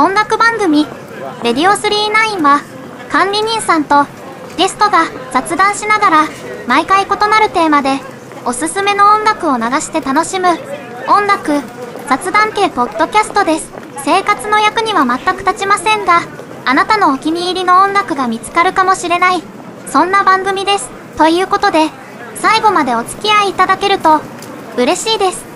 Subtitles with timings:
[0.00, 0.86] 音楽番組
[1.44, 2.62] 「レディオ39」は
[3.12, 4.06] 管理人さんと
[4.56, 6.24] ゲストが雑談しながら
[6.66, 8.00] 毎回異なるテーマで
[8.46, 10.48] おすすめの音楽を流して楽しむ
[11.06, 11.60] 音楽
[12.08, 13.70] 雑談系ポッドキャストです。
[14.02, 16.22] 生活の役には全く立ちませんが
[16.64, 19.42] あなたのお気に入りの音楽が見つかるかもしれない。
[19.86, 20.88] そんな番組です。
[21.18, 21.90] ということで
[22.36, 24.22] 最後までお付き合いいただけると
[24.78, 25.49] 嬉しいです。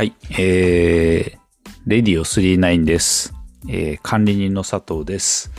[0.00, 1.38] はい、えー、
[1.86, 3.34] レディオ39です。
[3.68, 5.52] えー、管理人の佐藤です。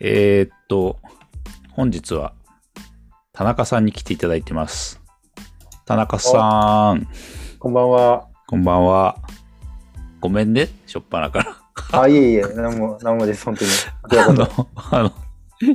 [0.00, 0.98] えー、っと、
[1.72, 2.32] 本日は
[3.34, 5.02] 田中さんに来ていただいてます。
[5.84, 7.06] 田中さん、
[7.58, 8.28] こんばんは。
[8.46, 9.18] こんばんは。
[10.20, 11.40] ごめんね、しょっぱなか
[11.92, 12.00] ら。
[12.00, 13.70] あ、いえいえ、なんも、なんもです、本当に。
[14.22, 15.12] あの、あの、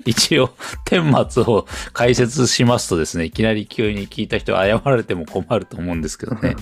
[0.06, 0.50] 一応、
[0.86, 6.56] 顛末を解説しますとですね、いきなり急に聞いた人は謝られても困ると思うんですけどね。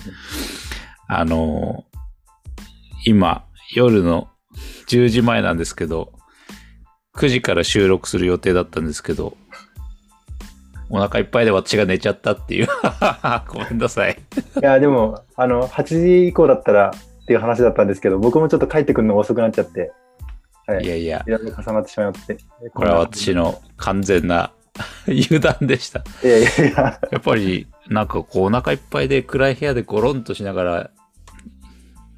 [1.18, 1.84] あの、
[3.04, 4.28] 今、夜の
[4.88, 6.12] 10時前なんですけど、
[7.16, 9.36] 9時から収録する予定だったんですけど、
[10.88, 12.68] お腹いっぱいで私が寝ちゃったっていう。
[13.48, 14.18] ごめんなさい。
[14.60, 19.92] いや、でも、あの、8時以降だったらっていう話だったんですけど、僕もちょっと帰ってくるのが遅くなっちゃって、
[20.66, 20.88] はいい。
[20.88, 22.36] やいやい、ろいろ重なってしまって。
[22.74, 24.52] これは私の完全な
[25.08, 26.04] 油断でした。
[26.22, 30.90] いやいやいや、やっぱり、なんかこう、お腹いっぱいで暗い部屋でゴロンとしながら、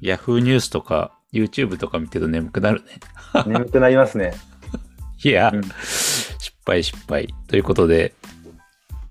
[0.01, 2.99] ヤフーニュースとか YouTube とか見てると眠くなるね。
[3.45, 4.33] 眠くなりますね。
[5.23, 7.33] いや、うん失敗失敗。
[7.47, 8.13] ということで、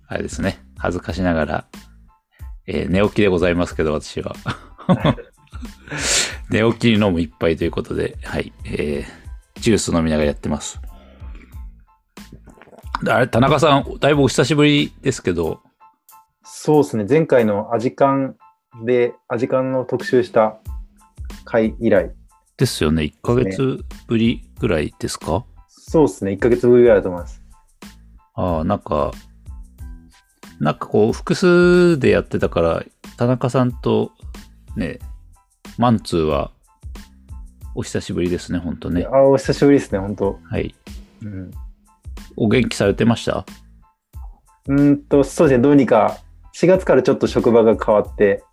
[0.08, 1.64] あれですね、恥ずかしながら、
[2.66, 4.34] えー寝起きでございますけど、私は。
[6.50, 9.24] 寝起きに飲む一杯ということで、はい、えー
[9.60, 10.80] ジュース飲みながらやってます。
[13.02, 15.60] であれ、田中さん、だいぶお久しぶりですけど、
[16.44, 18.36] そうですね、前回のアジカン
[18.84, 20.58] で、アジカンの特集した
[21.44, 22.12] 回以来、
[22.56, 23.02] ですよね。
[23.02, 25.44] 1ヶ月ぶりぐらいですか？
[25.68, 27.42] そうですね、1ヶ月ぶりぐらいだと思います。
[28.34, 29.12] ああ、なんか、
[30.60, 32.82] なんかこう、複数でやってたから、
[33.16, 34.12] 田中さんと、
[34.76, 34.98] ね、
[35.78, 36.50] マンツーは、
[37.74, 39.06] お久しぶりですね、ほんとね。
[39.12, 40.38] あ、お久しぶりですね、本当。
[40.44, 40.74] はい。
[41.22, 41.50] うん。
[42.36, 43.44] お元気されてました？
[44.68, 46.18] うーんと、そうですね、どうにか、
[46.54, 48.44] 4月からちょっと職場が変わって、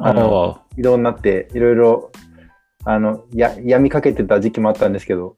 [0.00, 2.12] あの、あ移動になって、いろいろ、
[2.84, 5.36] あの、や、病みかけてた時期もあったんですけど、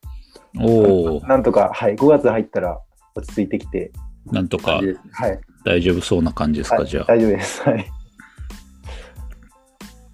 [0.59, 2.81] あ、おおなんとか、はい、5月入ったら
[3.15, 3.93] 落ち着いてきて、
[4.27, 4.81] なんとか
[5.13, 7.05] はい、大丈夫そうな感じですか、はいじゃあ。
[7.07, 7.63] 大丈夫です。
[7.63, 7.91] はい。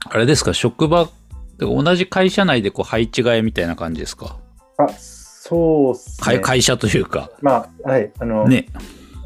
[0.09, 1.09] あれですか、職場、
[1.59, 4.39] 同じ会社内でこう配置換えみたいな感じですか？
[4.79, 6.25] あ、そうっすね。
[6.25, 7.31] 会会社というか。
[7.43, 8.67] まあ、はい、あの、ね。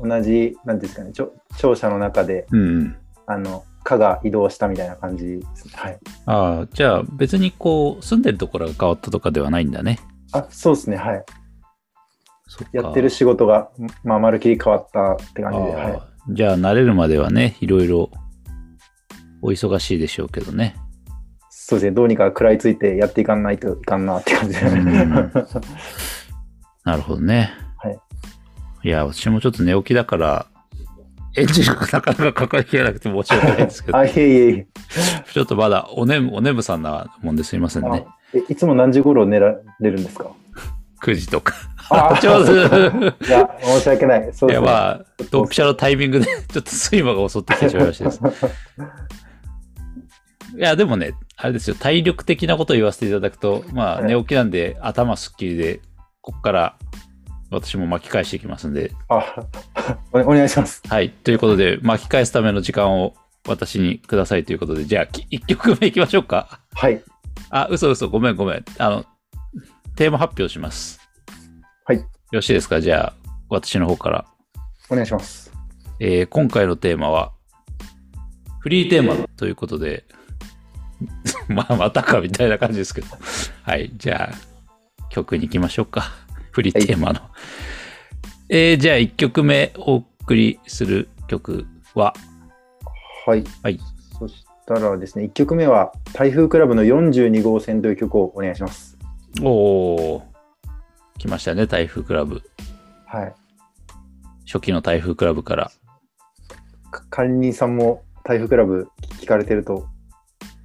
[0.03, 2.97] 同じ、なんていうんですかね、ちょ庁舎の中で、うん。
[3.27, 5.73] あの、課が移動したみたいな感じですね。
[5.75, 5.99] はい。
[6.27, 9.99] ああ、じゃあ別にこう、住んでるところが変わったとかではないんだね。
[10.33, 11.25] あ、そうですね、はい。
[12.73, 13.71] やってる仕事が、
[14.05, 15.93] まあ、まるきり変わったって感じで、あはい。
[15.95, 18.11] あじゃあ慣れるまではね、いろいろ
[19.43, 20.77] お忙しいでしょうけどね。
[21.51, 24.67] そうですね、どうにか食らいついてやっていかないといかんなって感じで。
[24.67, 25.33] うん
[26.85, 27.53] なるほどね。
[27.77, 27.99] はい。
[28.85, 30.47] いや、私もちょっと寝起きだから、
[31.37, 34.67] エンジンがなかなかかかりきれなくて申し訳ないんですけどあ、、いえいえいえ。
[35.33, 38.07] ちょっとまだおねむ、おねむさんなもんですいませんね。
[38.49, 40.31] いつも何時頃寝られるんですか
[41.03, 41.55] ？9時とか。
[41.93, 42.57] あちょうど、い
[43.29, 44.31] や、申し訳ない。
[44.33, 44.71] そういや、ですね。
[44.73, 48.21] まあ、ドンピシャのタイミングで、ちょっと睡魔が襲ってきてしまいましたです。
[50.57, 55.81] いや、でもね、あれですよ、体力的なことを言わせていただくと、まあ、はい寝起きなんで頭すっきりで、
[56.21, 56.77] ここから
[57.51, 59.35] 私も巻き返していきますんで、あ
[60.13, 60.83] おお願いします。
[60.89, 61.11] はい。
[61.11, 63.15] ということで、巻き返すための時間を
[63.47, 66.61] 私にくださいということで、じゃあ、1曲目いきましょうか。
[66.75, 67.03] はい。
[67.51, 68.65] あ、嘘嘘、ごめんごめん。
[68.79, 69.05] あの、
[69.97, 71.01] テーマ発表します。
[71.85, 71.99] はい。
[71.99, 72.81] よろしいですか？
[72.81, 73.13] じゃあ、
[73.49, 74.25] 私の方から。
[74.89, 75.53] お願いします。
[75.99, 77.33] えー今回のテーマは、
[78.61, 80.05] フリーテーマということで、
[81.49, 83.09] まあ、またかみたいな感じですけど。
[83.63, 83.91] はい。
[83.97, 86.13] じゃあ、曲に行きましょうか。
[86.51, 87.21] フリーテーマの。
[88.49, 92.15] えーじゃあ、1曲目お送りする曲は、
[93.27, 93.45] はい。
[93.63, 93.79] はい。
[94.19, 98.99] そしたらですね、1曲目は、台風クラブの42号線という曲をお願いします。
[99.43, 100.23] おー、
[101.19, 102.43] 来ましたね、台風クラブ。
[103.07, 103.35] はい。
[104.47, 105.71] 初期の台風クラブから。
[106.91, 108.89] か管理人さんも台風クラブ
[109.21, 109.87] 聞かれてると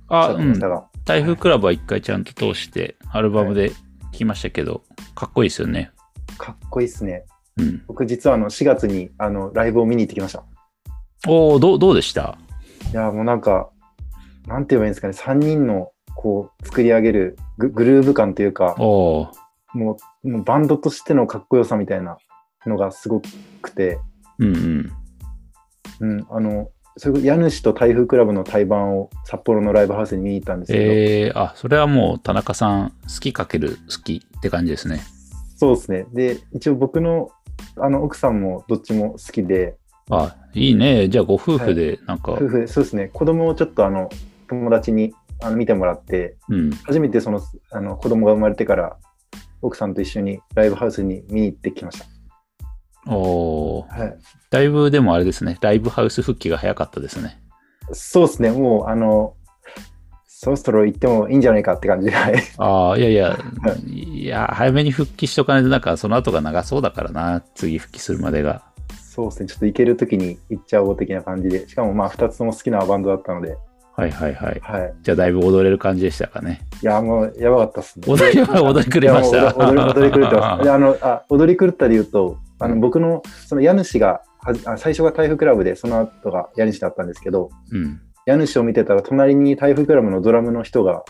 [0.07, 0.59] あ、うん
[1.05, 3.75] 台風クラブは一回ちゃんと通して、アルバムで聴
[4.15, 4.83] きましたけど、
[5.13, 5.91] かっこいいですよね。
[6.37, 7.25] かっこいいっすね。
[7.57, 7.83] うん。
[7.87, 10.43] 僕実はあの4月にあのライブを見に行ってきました。
[11.27, 12.37] おー、どう、どうでした？
[12.91, 13.69] いや、もうなんか、
[14.47, 19.77] なんて言えばいいんですかね、3人のこう作り上げるググルーヴ感というか、おー。
[19.77, 22.17] もうもうバンドとしてのかっこよさみたいな
[22.65, 23.21] のがすご
[23.61, 23.99] くて、
[24.39, 24.91] うんうん。
[25.99, 35.01] うん、あの、それ家主と台風クラブの対バンを札幌のライブハウスに見に行ったんですけど、えー、あ、それはもう田中さん、好きかける好きって感じですね。
[35.57, 36.05] そうですね。
[36.13, 37.29] で、一応僕の
[37.77, 39.75] あの奥さんもどっちも好きで、
[40.09, 41.09] あ、いいね。
[41.09, 44.09] じゃあご夫婦で、なんか、夫婦で、そうですね、子供をちょっとあの
[44.47, 46.71] 友達にあの見てもらって、うん。
[46.71, 48.97] 初めてそのあの子供が生まれてから、
[49.61, 52.01] 奥さんと一緒にライブハウスに見に行ってきまし
[53.07, 53.87] おー。
[53.89, 54.03] た。
[54.03, 54.17] はい、
[54.55, 55.57] だいぶでもあれですね。
[55.59, 57.37] ライブハウス復帰が早かったですね。
[57.91, 59.33] そうですね、もう、あの、
[60.25, 62.35] そろそろ行ってもいいんじゃないかって感じで、はい。
[62.57, 63.37] ああ、いやいや、
[63.85, 67.43] いや、早めに復帰しとかないと、なんかその後が長そうだからな。
[67.53, 68.63] 次復帰するまでが。
[69.13, 73.57] そうですね、ちょっと行けるときに行っちゃおう的な感じで、しかもまあ、2つとも好きなバンドだったので、
[73.97, 74.61] はいはいはい。
[74.61, 74.93] はい。
[75.03, 76.61] じゃあだいぶ踊れる感じでしたかね。
[76.81, 78.05] いや、もう、やばかったっすね。
[78.07, 79.53] 踊りは踊りくれました。
[79.55, 80.63] 踊り踊り狂ってます。
[80.63, 84.21] であのあ踊り狂ったで言うと、あの僕のその家主が
[84.77, 88.01] 最初が台風クラブで、その後が家主だったんですけど、うん。
[88.25, 91.03] 家主を見てたら、隣に台風クラブのドラムの人が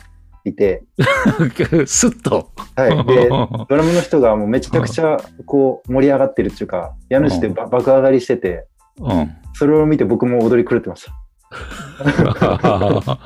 [0.45, 0.83] いて、
[1.85, 2.51] スッと。
[2.75, 8.67] はい、 でドラムの人がもうめちゃくちゃこう盛り上がってるっていうか、家主でば爆上がりしてて、
[8.99, 9.31] うん。
[9.53, 11.11] それを見て僕も踊り狂ってました。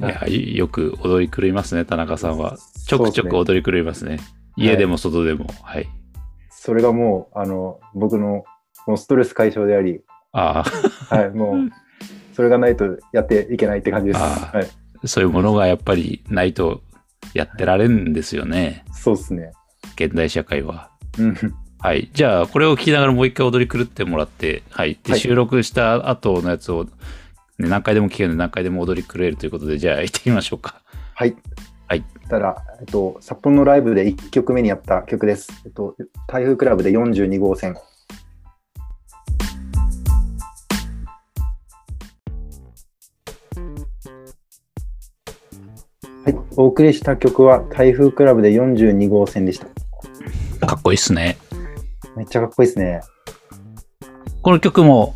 [0.00, 2.56] いや、よく踊り狂いますね、田中さんは。
[2.86, 4.18] ちょくちょく踊り狂いますね。
[4.56, 5.46] 家でも外でも。
[5.62, 5.88] はい。
[6.48, 8.44] それがもう、あの、僕の
[8.90, 10.00] もうストレス解消であり、
[10.32, 10.64] あ
[11.08, 11.70] はい、もう、
[12.34, 14.20] それがないとやっていけないって感じです。
[14.20, 14.68] はい、
[15.04, 16.82] あ、そういうものがやっぱりないと
[17.32, 18.84] やってられるんですよね。
[18.92, 19.52] そうですね。
[19.94, 20.90] 現代社会は。
[21.18, 21.36] うん。
[21.78, 22.10] はい。
[22.12, 24.98] じゃあ、これを聞きながらもう一回踊り狂ってもらって、はい。
[25.02, 26.90] で、はい収録した後のやつを、ね、
[27.68, 30.80] 何回でも聞けるので何回でも踊り狂えるということで、じゃあ行ってみましょうか。
[31.14, 31.36] はい。
[31.86, 32.04] はい。
[32.28, 35.52] たら、えっと、札幌のライブで1曲目にやった曲です。
[35.66, 35.96] えっと、
[36.26, 37.76] 台風クラブで42号線。
[46.32, 46.44] はい。
[46.56, 50.66] お送りした曲は台風クラブで42号線でした。
[50.66, 51.38] かっこいいっすね。
[52.16, 53.00] めっちゃかっこいいですね。
[54.42, 55.14] この曲も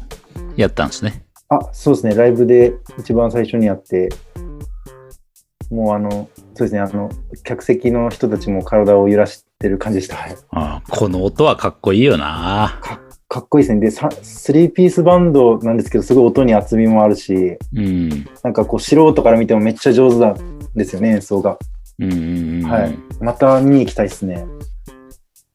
[0.57, 1.25] やったんですね。
[1.49, 2.15] あ、そうですね。
[2.15, 4.09] ライブで一番最初にやって、
[5.71, 6.81] もうあの、そうですね。
[6.81, 7.11] あの、
[7.45, 10.17] 客席の人たちも体を揺らしてる感じでした。
[10.17, 12.79] はいああこの音はかっこいいよな。
[12.83, 13.81] かかっこいいですね。
[13.81, 18.09] で、さ3ピースバンドなんですけど、すごい音に厚みもあるし、うん。
[18.43, 21.59] なんかこう、素人から見てもめっちゃ上手なんですよね、演奏が。
[21.99, 22.71] うんうんうん。
[22.71, 22.99] はい。
[23.21, 24.45] また見に行きたいですね。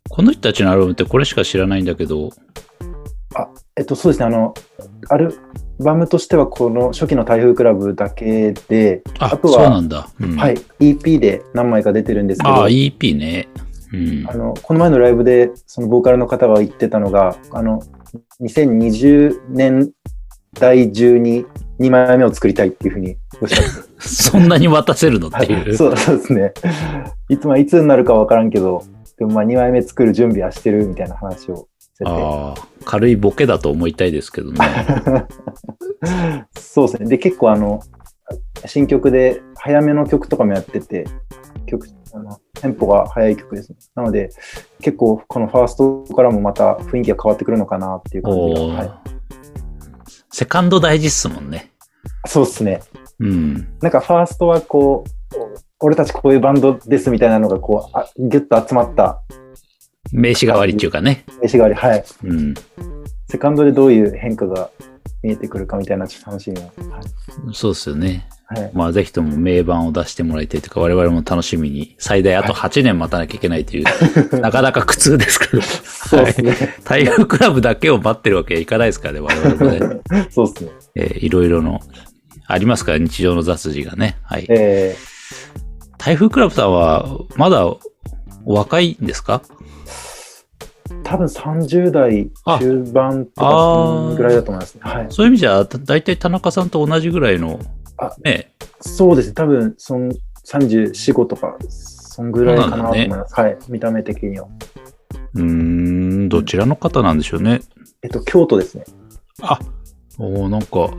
[0.10, 2.32] この人たちのアルバムってこれしか知らないんだけど、
[3.80, 4.26] えっと、そうですね。
[4.26, 4.54] あの、
[5.08, 5.34] アル
[5.80, 10.10] バムとしては、この初期の台風クラブだけで、あ、あとは、そうなんだ。
[10.20, 13.48] うん、はい、EP で何枚か出てるんですけど、ああ、EP ね。
[13.94, 14.34] うんあ。
[14.34, 17.82] の、この前のライブで、そのボーカルの方が言ってたのが、あの、
[18.42, 19.92] 2020年
[20.54, 21.46] 代中に
[21.80, 25.76] 2枚目を作りたいっていうふうに おっしゃってそんなに渡せるのっていう。
[25.76, 26.54] そうそうですね。
[27.30, 28.84] いつ,、まあ、いつになるかわからんけど、
[29.18, 32.10] でもまあ2枚目作る準備はしてるみたいな話をしてて。
[32.10, 34.60] ああ、軽いボケだと思いたいですけどね。
[36.58, 37.10] そうですね。
[37.10, 37.82] で、結構あの、
[38.66, 41.06] 新曲で早めの曲とかもやってて、
[41.70, 43.78] 曲、あのテンポが速い曲ですね。
[43.96, 44.30] なので、
[44.82, 48.60] 結構このファーストからもまた雰囲気が変わってくるのかなっていう感じが。
[48.60, 48.92] はい、
[50.32, 51.72] セカンド大事っすもんね。
[52.26, 52.82] そうですね。
[53.20, 53.78] うん。
[53.82, 55.10] なんかファーストはこう、
[55.80, 59.22] 俺たちこういうバンドですみたいなのがこう、あギュッと集まった
[60.12, 61.26] 名刺代わりっていうかね。
[61.42, 61.76] 名刺代わり。
[61.76, 62.04] はい。
[62.24, 62.54] うん。
[63.30, 64.72] セカンドでどういう変化が
[65.24, 66.72] 見えてくるかみたいなちょっと楽しみも。
[67.54, 68.28] そうですよね。
[68.48, 68.64] はい。
[68.64, 73.84] はいまあ、ぜひとも名盤を出してもらいたいというか、我々も楽しみに、最大あと8年待たなきゃいけないという、
[74.42, 76.56] なかなか苦痛ですけど、そうですね。
[76.84, 80.02] 台風クラブだけを待ってるわけにはいかないですからね、我々もね。
[80.32, 80.72] そうですね。
[80.96, 81.80] えーいろいろの、
[82.48, 84.18] ありますから、日常の雑事がね。
[84.24, 84.46] はい。
[84.50, 84.96] え
[86.00, 87.80] 台風クラブさんは、まだお
[88.54, 89.44] 若いんですか？
[89.48, 89.59] ー、
[91.10, 94.82] 多分30代あ中盤とかぐらいだと思いますね。
[94.84, 95.08] はい。
[95.10, 97.60] そういう意味じゃ、だだいたい田中さんと同じぐらいの
[97.98, 99.34] あ、ね、そうですね。
[99.34, 100.12] 多分、そん
[100.46, 103.34] 34、5とか、そんぐらいかなと思います。
[103.34, 103.58] はい。
[103.70, 104.48] 見た目的には。
[105.34, 107.62] うーん、どちらの方なんでしょうね。
[108.04, 108.84] えっと、京都ですね。
[109.42, 109.58] あ、
[110.20, 110.92] おーなんか、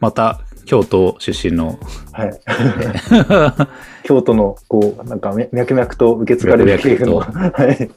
[0.00, 1.78] また、京都出身の、
[2.10, 2.40] はい。
[4.02, 7.18] 京都の、こう、なんか、め脈々と受け継がれる系の。
[7.18, 7.90] はい。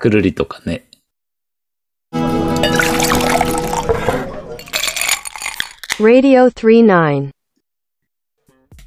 [0.00, 0.86] くるりとかね。
[5.98, 7.30] Radio 39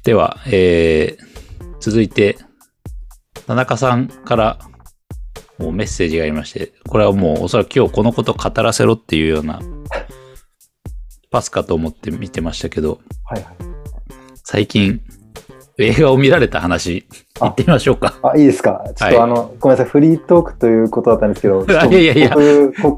[0.02, 2.38] では、えー、続いて、
[3.46, 4.58] 田中さんから
[5.58, 9.60] もうメッセージがありまして、これはもうおそらく今日このこと語らせろっていうような
[11.30, 13.56] パスかと思って見てましたけど、はいはい、
[14.44, 15.00] 最近
[15.76, 17.04] 映画を見られた話、
[17.40, 18.14] あ行ってみましょうか。
[18.22, 18.84] あ、いいですか？
[18.86, 19.90] ちょっと、はいあの、ごめんなさい。
[19.90, 22.30] フリートークということだったんですけど、ちょっといやいやいや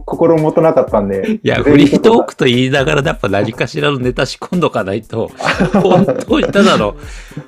[0.04, 1.38] 心もとなかったんで。
[1.42, 5.30] いや、フリートークと言いながらやっぱ何かしらのネタ仕込んどかないと、
[5.82, 6.94] 本当にただの、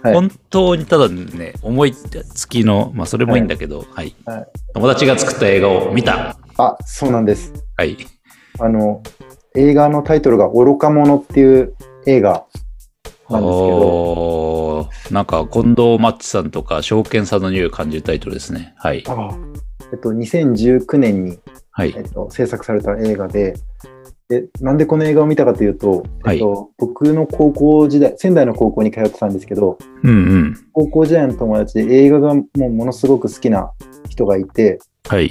[0.03, 4.15] はい本当にただね、思いつきの、まあそれもいいんだけど、はい。
[4.25, 6.37] はい友達が作った映画を見た。
[6.57, 7.53] あ、そうなんです。
[7.77, 7.97] はい。
[8.61, 9.03] あの、
[9.57, 11.75] 映画のタイトルが愚か者っていう
[12.07, 12.49] 映画なんです
[13.31, 14.48] けど、おー
[15.11, 18.75] なんか近藤マッチさんとか証券さんの匂いを感じるタイトルですね。
[18.77, 19.05] はい。
[19.09, 19.31] あ
[19.93, 21.39] えっと、2019年に、
[21.71, 22.01] はいえ。
[22.01, 23.55] っと、制作された映画で、
[24.29, 30.55] で、なんでこの映画を見たかというと、はいえっと、僕の高校時代、仙台の高校に通ってたんですけど、うんうん。
[30.73, 33.71] 高校時代の友達で映画がもうものすごく好きな
[34.11, 35.31] 人がいて、はい。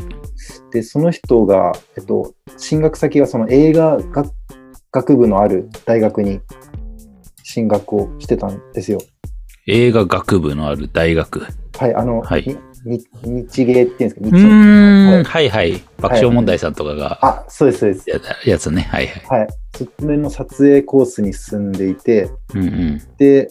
[0.71, 4.31] で、その人が、えっと、進学先がその映画学
[4.91, 6.39] 学部のある大学に
[7.43, 8.99] 進学をしてたんですよ。
[9.67, 11.45] 映画学部のある大学。
[11.77, 15.07] はい、あの、はいにに日芸っていうんですか、日うーん。
[15.09, 15.83] はいはいはい。
[15.97, 18.09] 爆笑問題さんとかがあ、そうです、そうです。
[18.09, 18.83] ややつね。
[18.83, 19.39] はいはい。
[19.41, 19.47] はい。
[19.99, 23.01] それの撮影コースに進んでいて、うんうん。
[23.17, 23.49] で、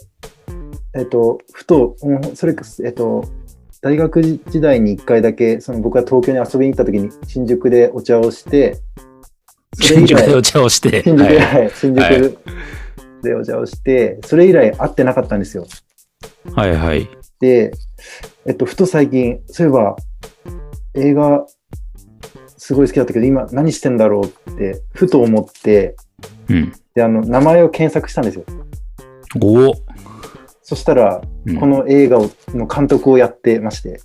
[0.95, 1.97] えっと、ふと、
[2.35, 3.25] それ、えっと、
[3.83, 8.79] 大学時代に一回だけ、その僕が東京に遊びに行った時に新宿でお茶をして、
[9.79, 11.03] 新宿でお茶をして。
[11.03, 11.63] 新宿で、はい。
[11.63, 12.39] はい、新は宿
[13.23, 15.67] でお茶をして、それ以来会ってなかったんですよ。
[16.55, 17.09] はいはい。
[17.41, 17.73] で、
[18.47, 19.97] えっと、ふと最近、そういえば、
[20.95, 21.47] 映画、
[22.57, 25.97] すごい好きだったけど、今何してんだろうって、ふと思って、
[26.49, 26.73] うん。
[26.95, 28.45] で、あの、名前を検索したんですよ。
[29.41, 29.75] おお。
[30.63, 34.01] そしたら、うんこの映画をの監督をやってまして、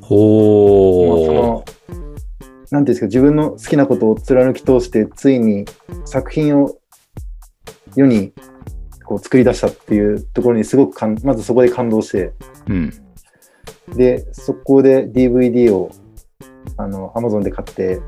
[0.00, 1.96] ほの、
[2.72, 5.66] なんていうんですか、自分の好きなことを貫き通して、ついに
[6.04, 6.78] 作品を
[7.94, 8.32] 世に
[9.10, 12.34] こう作り出したっていうところにすごくかん、まずそこで感動して、う。
[12.68, 12.92] うん。
[13.96, 15.90] で、そこで DVD を、
[16.76, 18.00] あの、Amazon で買って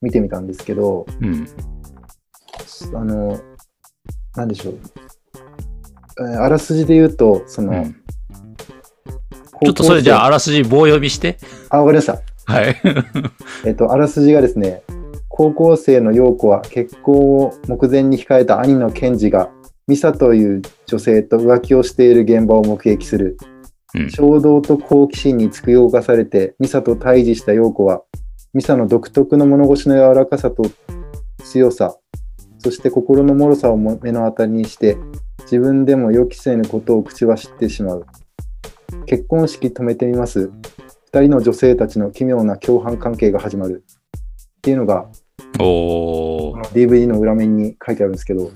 [0.00, 1.46] 見てみたんですけど、うん。
[2.96, 3.40] あの、
[4.34, 4.78] なんでしょう。
[6.18, 7.96] えーあらすじで言うと、その、うん
[9.64, 10.26] ちょっとそれじゃあ、あ。
[10.26, 11.38] あらすじ棒読みして。
[11.70, 12.20] あ、わかりました。
[12.46, 12.76] はい。
[13.64, 14.82] えっと、あらすじがですね、
[15.28, 19.50] 高校生の陽子は結婚を目前に控えた兄の健二が、
[19.92, 23.36] ミサという女性と浮気をしている現場を目撃する。
[23.94, 28.00] うん衝動と好奇心に突き動かされて、ミサと対峙した陽子は、
[28.54, 30.62] ミサの独特の物腰の柔らかさと
[31.44, 31.94] 強さ、
[32.60, 34.96] そして心の脆さを目の当たりにして、
[35.40, 38.06] 自分でも予期せぬことを口走ってしまう。
[39.04, 40.50] 結婚式止めてみます。
[41.12, 43.84] 二人の女性たちの奇妙な共犯関係が始まる。
[44.56, 45.06] っていうのが、
[45.60, 48.50] お DVD の裏面に書いてあるんですけど、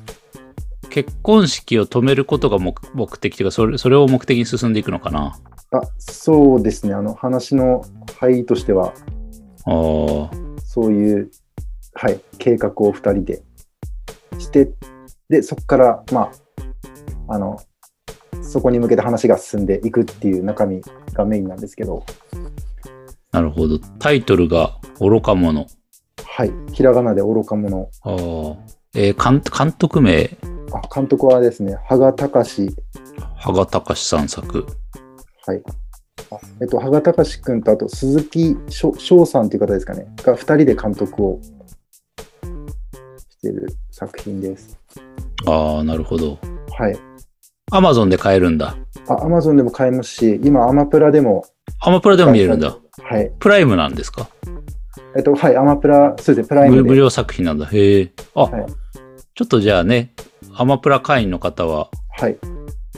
[0.97, 5.39] 結婚式を止めることが目目的というか、それそれを目的に進んでいくのかな？
[5.73, 6.95] あ、そうですね。
[6.95, 7.85] あの、話の
[8.19, 8.95] 範囲としては、
[9.67, 11.31] あーそういう、
[11.93, 13.43] はい、計画を二人で
[14.39, 14.71] して、
[15.29, 16.31] で、そこから、ま
[17.29, 17.61] あ、あの、
[18.41, 20.81] そこに向けて話が進んでいくっていう中身
[21.13, 22.07] がメインなんですけど、
[23.33, 23.79] なるほど。
[23.99, 25.67] タイトルが愚か者。
[26.25, 27.91] はい、ひらがなで愚か者。
[28.01, 28.57] あー
[28.95, 30.56] えー監監督名、あ、
[30.95, 32.77] 監督はですね、羽賀隆、
[33.37, 34.67] 羽賀隆さん作。
[35.47, 35.63] はい。
[36.31, 44.79] あえっと、羽賀隆君とあと鈴木翔翔さんという方ですかね、が二人で監督をしている作品です。
[45.47, 46.39] ああ、なるほど。
[46.77, 46.99] はい。
[47.71, 48.77] アマゾンで買えるんだ。
[49.09, 51.45] あ、アマゾンでも買えますし、今、アマプラでも、
[51.81, 52.77] アマプラでも見れるんだ。
[53.03, 53.31] はい。
[53.39, 54.29] プライムなんですか？
[55.15, 57.67] えっと、はい、アマプラ、そうですね、プライム無料作品なんだ。
[57.67, 58.13] へえ。
[58.35, 58.67] あ、はい
[59.37, 60.15] ちょっとじゃあね、
[60.55, 62.39] アマプラ会員の方ははい。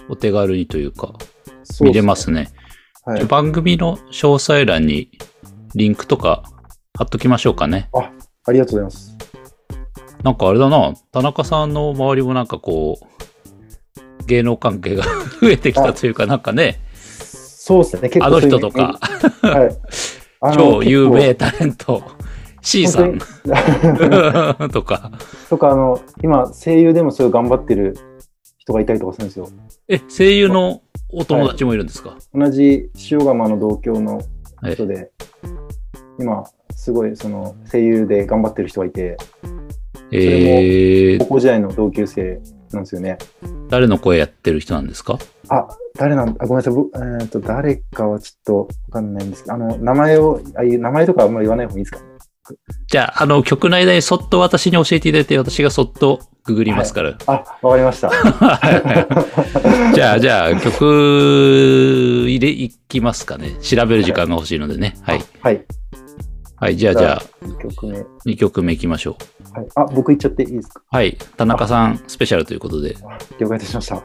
[0.09, 1.14] お手軽にというか、
[1.80, 2.50] 見れますね。
[3.04, 3.25] はい。
[3.25, 5.11] 番組の詳細欄に
[5.75, 6.45] リンクとか
[6.97, 7.90] 貼っときましょうかね。
[8.47, 9.16] ありがとうございます。
[10.23, 15.02] なんかあれだな、田中さんの周りもなんかこう、芸能関係が
[15.42, 19.00] 増えてきたというか、なんかね、そうですね、結構あの人とか。
[19.42, 19.76] はい。
[20.54, 22.00] 超有名タレント、
[22.68, 23.18] C さん
[24.58, 25.10] 本 とか。
[25.48, 27.96] とか、あの、今、声優でもすごい頑張ってる
[28.58, 29.48] 人がいたりとかするんですよ。
[29.88, 34.20] え、声優のお友達もいるんですか、同じ塩釜の同郷の
[34.60, 35.10] はい人で、
[36.18, 36.44] 今、
[36.76, 39.16] すごいその声優で頑張ってる人がいて、
[40.10, 42.40] えー高、校時代の同級生
[42.72, 43.16] なんですよね。
[43.68, 45.18] 誰の声やってる人なんですか？
[45.48, 46.75] あ、誰なんあ、ごめんなさい。
[46.75, 52.00] 僕、えー、と、誰かはちょっとわかんないんですけど、あの、名前を、ああいう名前とかあんまり言わない方がいいですか
[52.88, 57.17] じゃあ、あの、曲の間にそっと私に教えていただいて、私がそっとググりますから。
[57.26, 58.11] あ、わかりました。
[59.95, 63.52] じゃあ、じゃあ、曲入れ、いきますかね。
[63.62, 64.97] 調べる時間が欲しいのでね。
[65.02, 65.25] はい。
[65.43, 65.64] はい。
[66.61, 67.93] はい、じゃあ、じゃあ、2曲目。
[67.93, 68.07] はい。
[68.26, 69.14] 2曲目いきましょう。
[69.76, 70.81] あ、僕行っちゃっていいですか？
[70.90, 71.17] はい。
[71.37, 72.97] 田中さんスペシャルということで。
[73.38, 74.02] 了解いたしました。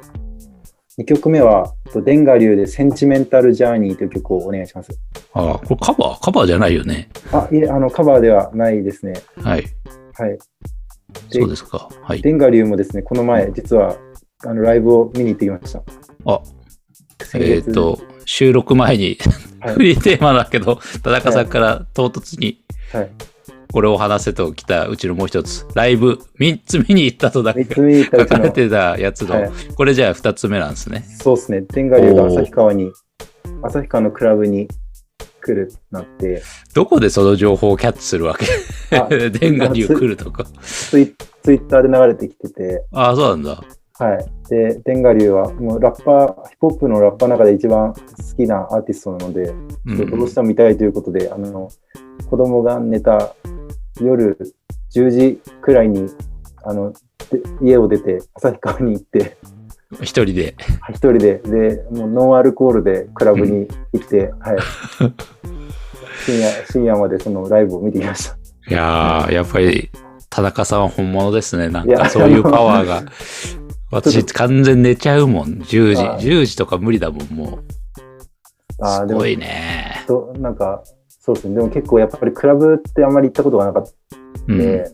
[0.99, 4.91] 2曲目は、とデンガ流でセンチメンタルジャーニーという曲をお願いします。
[5.33, 7.09] ああ、これカバーカバーじゃないよね。
[7.31, 9.13] あ、いえ、あの、カバーではないですね。
[9.41, 9.65] はい。
[10.13, 10.29] はい。
[10.29, 10.39] で
[11.29, 11.89] そうですか。
[12.01, 12.21] はい。
[12.21, 13.97] デンガ流もですね、この前、実は、
[14.45, 15.83] あの、ライブを見に行ってきました。
[16.25, 16.41] あ、
[17.35, 19.17] えっ、と、収録前に、はい
[19.75, 23.09] フリーテーマだけど、田中さんから唐突にはい。
[23.73, 27.61] これを話せと来たうちのもう一つ、ライブ3つ見に行ったとだけ。
[27.61, 29.51] 3つ見に行った書かれてたやつの、はい。
[29.75, 31.03] これじゃあ2つ目なんですね。
[31.19, 32.91] そうですね、デンガ流が旭川に、
[33.63, 34.67] 旭川のクラブに
[35.41, 36.43] 来るなって、
[36.75, 38.45] どこでその情報をキャッチするわけ？
[38.95, 40.45] あデンガ流来るとか。
[40.53, 43.63] ツイツイッターで流れてきてて、ああ、そうなんだ。
[43.99, 44.49] はい。
[44.49, 48.01] で、デンガ流は、もうラッパー、ヒップホップのラッパーの中で一番好
[48.35, 49.53] きなアーティストなので、
[49.85, 51.69] うんでどうしても見たいということで、あの、
[52.27, 53.35] 子供が寝た
[54.01, 54.37] 夜
[54.93, 56.09] 10時くらいに、
[56.63, 59.37] あの、で家を出て、旭川に行って、
[60.01, 60.55] 一人で。
[60.89, 64.57] 一人で、で、もうノンアルコールでクラブに行って、はい。
[66.25, 68.35] 深夜、深夜までそのライブを見てきました。
[68.69, 69.91] いやー、やっぱり、
[70.29, 71.69] 田中さんは本物ですね。
[71.69, 73.03] なんかそういうパワーが。
[73.91, 75.59] 私、完全寝ちゃうもん。
[75.59, 76.01] 10時。
[76.01, 77.63] あー10時とか無理だもん、もう。
[78.79, 80.03] あーすごいね。
[80.07, 80.83] と、なんか、
[81.25, 81.55] そうですね。
[81.55, 83.91] でも結構やっぱりクラブってあんまり行ったことがなかった
[84.49, 84.57] うんん。
[84.57, 84.91] で、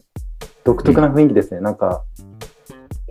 [0.64, 1.60] 独特な雰囲気ですね。
[1.60, 2.04] なんか、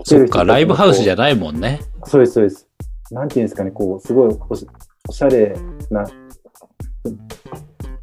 [0.04, 1.81] そっか、ライブハウスじゃゃないもんね。
[2.04, 2.68] そうです、そうです。
[3.11, 4.68] なんていうんですかね、こう、すごいおし
[5.09, 5.57] おしゃれ
[5.90, 6.04] な、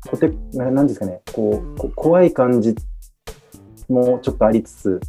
[0.10, 2.76] こてななんですかね、こう、こ怖い感じ
[3.88, 5.00] もちょっとありつつ、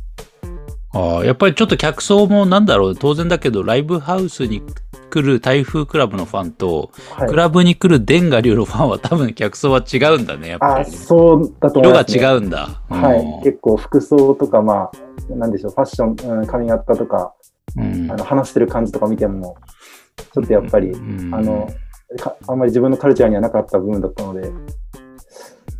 [0.92, 4.62] ああ、やっぱりちょっと客層もなんだろう、当然だけど、ライブハウスに
[5.10, 7.36] 来る台風クラブのファンと、はいク。
[7.36, 10.90] ラブに来るデンガ流のファンは多分客層は違うんだね、やっぱあ、り。
[10.90, 12.22] そうだと思い色がます、ね。
[12.22, 12.82] 違うんだ。
[12.88, 13.18] はい。
[13.20, 14.90] うん結構服装とか、ま
[15.30, 17.32] あ、なんでしょう、ファッション、うん、髪型とか、
[17.76, 19.56] うんあの話してる感じとか見ても、
[20.16, 21.68] ちょっとやっぱり、うんあの、
[22.18, 24.50] かあんまり自分のカルチャーにはなかった部分だったので、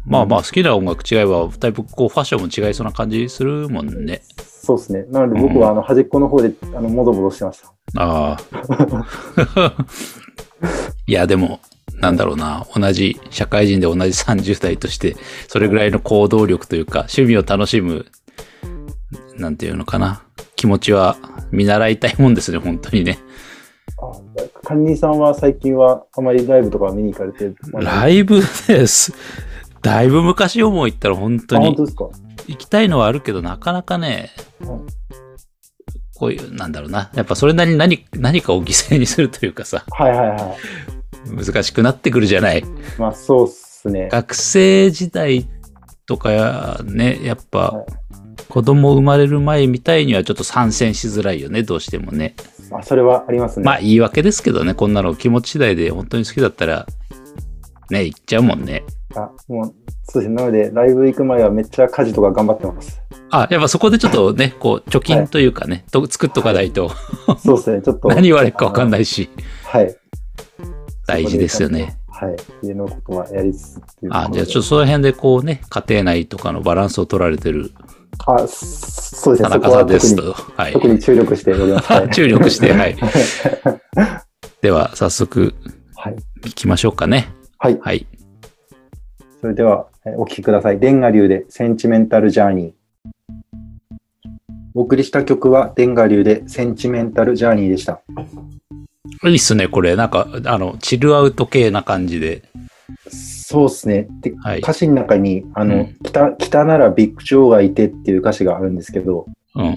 [0.06, 4.22] まあまあ、好きな音楽違えば、だいぶこう、ファッションも違いそうな感じするもんね。
[4.66, 5.04] そうですね。
[5.10, 7.72] なので僕はあの端っこの方であのもどもどしてました。
[8.02, 9.76] ああ。
[11.06, 11.60] いや、でも、
[12.00, 18.06] なんだろうな、同じ、社会人で同じ30代として、それぐらいの行動力というか、趣味を楽しむ、
[19.36, 20.22] なんていうのかな、
[20.56, 21.16] 気持ちは
[21.52, 23.18] 見習いたいもんですね、本当にね。
[23.98, 24.10] あ
[24.64, 29.12] カンニーさんは最近はあまりライブとか見に行かれて、ライブです。
[29.80, 32.08] だいぶ昔思い言ったら本当にあ本当ですか？
[32.48, 34.30] 行きたいのはあるけど、なかなかね
[34.60, 34.86] うん、
[36.16, 37.10] こういう、なんだろうな。
[37.14, 41.44] やっぱそれなりに何何かを犠牲にするというかさ、はいはいはい。
[41.44, 42.64] 難しくなってくるじゃない。
[42.98, 44.08] まあそうっすね。
[44.10, 45.46] 学生時代
[46.06, 47.86] とかね、やっぱはい
[48.48, 52.34] 子供生まれる前みたいにはちょっと参戦しづらいよね、どうしてもね。
[52.70, 53.64] まあそれはありますね。
[53.64, 56.86] まあ言い訳ですけどね、こんなの気持ち次第で本当に好きだったら、
[57.90, 58.84] ね、行っちゃうもんね。
[59.16, 59.74] あもう
[60.04, 60.34] そうですね。
[60.34, 63.00] なのでライブ行く前はめっちゃ家事とか頑張ってます。
[63.30, 66.90] あ、やっぱそこでちょっとね、こう、貯金というかね、と作っとかないと、
[67.38, 67.82] そうですね。
[67.82, 68.08] ちょっと。
[68.14, 68.90] 何言われるかわかんい。
[68.90, 69.28] ないし、
[69.64, 69.96] はい。
[71.06, 71.98] 大事ですよね。
[72.08, 72.36] はい。
[72.62, 73.80] 家のことはやりつつ。
[74.10, 77.72] あ、じゃあちょっとその辺でこうね、家庭内とかのバランスを取られてる
[78.26, 79.48] あ、そうですね。
[79.48, 80.32] 田中さんですと。
[80.32, 80.72] はい。
[80.72, 81.92] 特に注力しております。
[81.92, 82.96] は い注力して、はい。
[84.62, 85.54] では、早速、
[85.94, 86.16] はい。
[86.44, 87.28] 行きましょうかね。
[87.58, 87.78] はい。
[87.80, 88.06] はい。
[89.40, 90.78] それでは、えーお聴きください。
[90.78, 92.72] デンガ流でセンチメンタルジャーニー。
[94.74, 98.00] お送りした曲は、デンガ流でセンチメンタルジャーニーでした。
[99.24, 99.96] いいっすね、これ。
[99.96, 102.42] なんか、あの、チルアウト系な感じで。
[103.10, 104.08] そうですね。
[104.20, 109.76] で、はい歌詞の中に、あの、うん北、北ならビッグジョーがいてっていう歌詞があるんですけど、うんうん。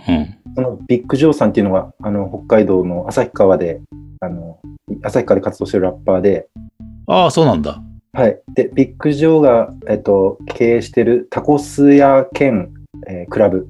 [0.55, 3.81] そのビッグジョーさんっていうのが、あの、北海道の旭川で、
[4.19, 4.59] あの、
[5.03, 6.47] 旭川で活動してるラッパーで、
[7.07, 7.81] ああ、そうなんだ。
[8.19, 8.41] はい。
[8.53, 12.73] で、ビッグジョーが、えっと、経営してるタコス屋兼、
[13.07, 13.67] えークラブ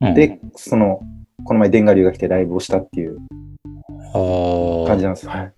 [0.00, 1.00] うん、で、その、
[1.44, 3.18] この前、デンガ流が来てライブをしたっていう
[4.86, 5.28] 感じなんです。
[5.28, 5.52] はい。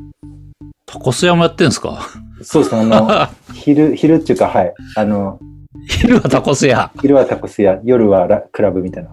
[0.86, 2.00] タコス屋もやってんすか？
[2.42, 2.80] そうですね。
[2.82, 3.08] あの、
[3.54, 4.74] 昼、昼っていうか、はい。
[4.96, 5.38] あの、
[5.86, 6.90] 昼はタコス屋。
[7.00, 9.10] 昼はタコス屋、夜はラクラブみたいな。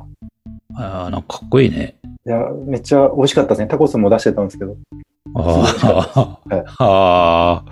[0.77, 1.95] ああ、なんかかっこいいね。
[2.25, 3.67] いや、めっちゃ美味しかったですね。
[3.67, 4.75] タコスも出してたんですけど。
[5.35, 7.63] あはいあ、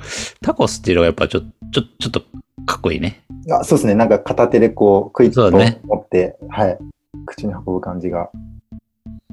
[0.42, 2.22] タコスっていうのがやっぱちょ、ちょ、ちょっと
[2.66, 3.24] かっこいいね。
[3.52, 3.96] あそうですね。
[3.96, 6.78] なんか片手でこう、クイッと持って、はい。
[7.26, 8.30] 口に運ぶ感じが。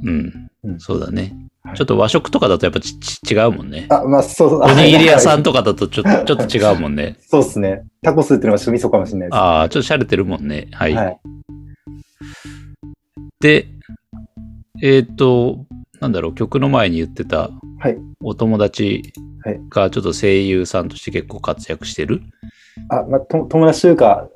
[0.03, 0.51] うん。
[0.65, 1.23] うんそうだね。
[1.23, 3.87] はいちょっと和食とかだとやっぱちち違うもんね。
[3.91, 5.41] あ、まあ、そう、おにぎり屋さん。
[5.41, 7.17] んとかだとちょちょっと違うもんね。
[7.29, 7.85] そうですね。
[8.03, 9.37] タコスっていうのがちょっとミソかもしれないです。
[9.37, 10.69] ああ、ちょっと洒落てるもんね。
[10.73, 10.95] はい。
[10.95, 11.19] はい。
[13.41, 13.69] で、
[14.83, 15.67] えっ、と、
[16.01, 17.99] なんだろう、曲の前に言ってたはい。
[18.23, 19.13] お友達
[19.43, 22.21] はいがちょっと声優さんとして結構活躍してる？
[22.91, 24.29] あ、まあ、と友達というか、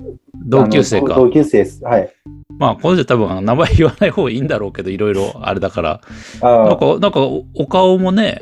[0.47, 1.13] 同級生か。
[1.13, 1.83] 同級生です。
[1.83, 2.11] はい。
[2.57, 6.01] まあ、この人多分名前言わない方がいいんだろうけど、いろいろあれだから。
[6.41, 8.41] あなんか、なんかおお顔もね、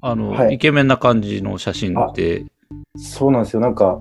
[0.00, 2.44] あの、はいイケメンな感じの写真って、
[2.96, 3.60] そうなんですよ。
[3.60, 4.00] なんか、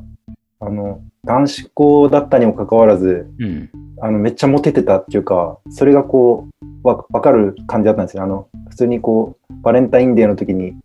[0.60, 3.70] あの、男子校だったにもかかわらず、うん。
[4.02, 6.48] あの、めっちゃモテてたっていうか、それがこ
[6.84, 8.24] う、わわかる感じだったんですよ。
[8.24, 10.76] あの、普通にこう、バレンタインデーの時に、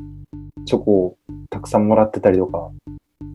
[0.66, 1.16] チョコを
[1.50, 2.70] たくさんもらってたりとか、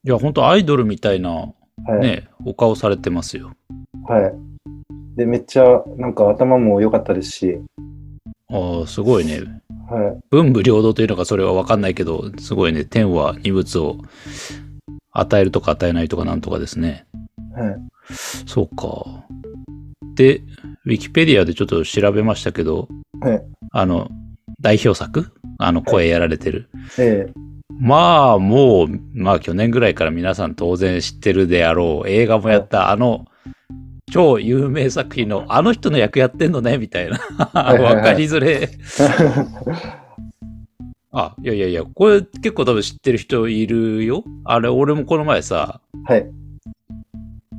[0.04, 1.54] いや、本当アイドルみたいな、は
[1.98, 2.00] い。
[2.00, 3.52] ね、お顔されてますよ。
[4.08, 4.34] はい。
[5.16, 7.62] で、めっちゃ、なんか頭も良かったですし、
[8.52, 9.62] ああ、すごいね。
[9.90, 10.20] はい。
[10.32, 13.98] 文武両道というのかそれは分かんないけど、すごいね、天は二物を
[15.12, 17.06] 与えるとか与えないとかなんとかですね。
[17.56, 17.76] はい。
[18.48, 19.06] そうか。
[20.16, 20.42] で、
[20.86, 22.88] ウィキペディアでちょっと調べましたけど、
[23.22, 23.42] はい。
[23.72, 24.10] あの、
[24.62, 25.32] 代表作？
[25.58, 26.70] あの、声やられてる。
[26.98, 27.34] ええ
[27.80, 33.26] まあ、もう、まあ去年ぐらいから皆さん当然知ってるであろう、映画もやったあの、
[34.12, 37.20] 超有名作品の、あの人の役やってんのね、みたいな。
[37.54, 38.70] わかりづれ。
[41.12, 44.24] あ、いやいやいや、これ結構多分知ってる人いるよ。
[44.44, 46.30] あれ、俺もこの前さ、はい。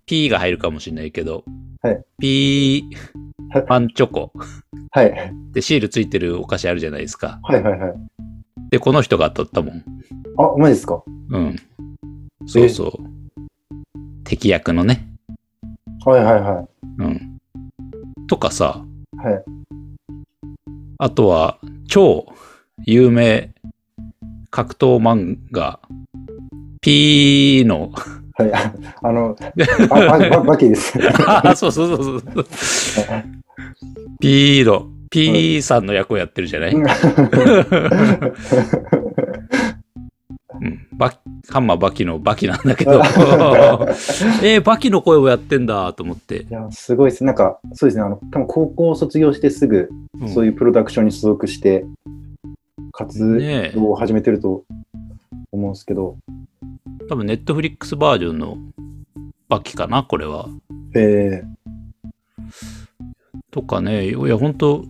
[0.06, 1.44] P が入るかもしれないけど、
[1.82, 2.84] はい、P
[3.66, 4.32] パンチョコ
[4.92, 5.32] はい。
[5.52, 7.38] でシールついてるお菓子あるじゃないですか。
[7.42, 7.92] はいはいはい。
[8.70, 9.84] で、この人が当たったもん。
[10.38, 11.02] あ、マジですか？
[11.30, 11.56] うん。
[12.46, 12.92] そうそう。
[14.24, 15.08] 敵役のね。
[16.04, 17.38] はいはいはうん。
[18.28, 18.84] とかさ、
[19.14, 19.16] い。
[19.26, 19.44] はい。
[20.98, 21.58] あとは、
[21.88, 22.26] 超
[22.84, 23.52] 有名
[24.50, 25.80] 格闘漫画、
[26.80, 27.90] P の、
[28.36, 28.52] はい。
[29.02, 29.36] あの、
[29.90, 30.98] ババババキです。
[31.26, 32.46] あそうそうそうそう。
[34.20, 36.84] P の、P さんの役をやってるじゃない、うん、
[40.92, 41.14] バ
[41.48, 43.02] ハンマーバキのバキなんだけど、
[44.44, 46.42] えー、バキの声をやってんだと思って。
[46.42, 47.24] いや、すごいです。
[47.24, 48.04] なんか、そうですね。
[48.04, 49.90] あの、多分高校を卒業してすぐ、
[50.28, 51.84] そういうプロダクションに所属して、
[52.92, 54.64] 活ねえ動を始めてると
[55.52, 56.16] 思うんですけど、
[57.08, 58.58] 多分ネットフリックスバージョンの
[59.48, 60.48] バキかな、これは。
[60.94, 61.42] え
[63.50, 64.84] とかね、いや、本当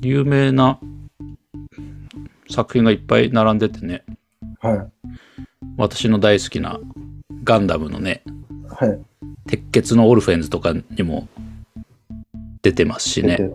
[0.00, 0.78] 有名な
[2.50, 4.92] 作品がいっぱい並んでてね、ー、はい。
[5.76, 6.80] 私の大好きな
[7.44, 8.22] ガンダムのね、
[8.68, 8.98] はい。
[9.46, 11.28] 鉄血のオルフェンズとかにも
[12.62, 13.50] 出てますしね、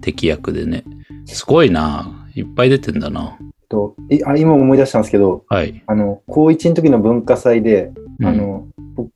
[0.00, 0.84] 敵役でね。
[1.26, 2.20] すごいな。
[2.34, 3.38] いっぱい出てんだな。
[3.68, 5.82] といあ今思い出したんですけど、はい。
[5.86, 9.10] あの、高1の時の文化祭で、うんあの、僕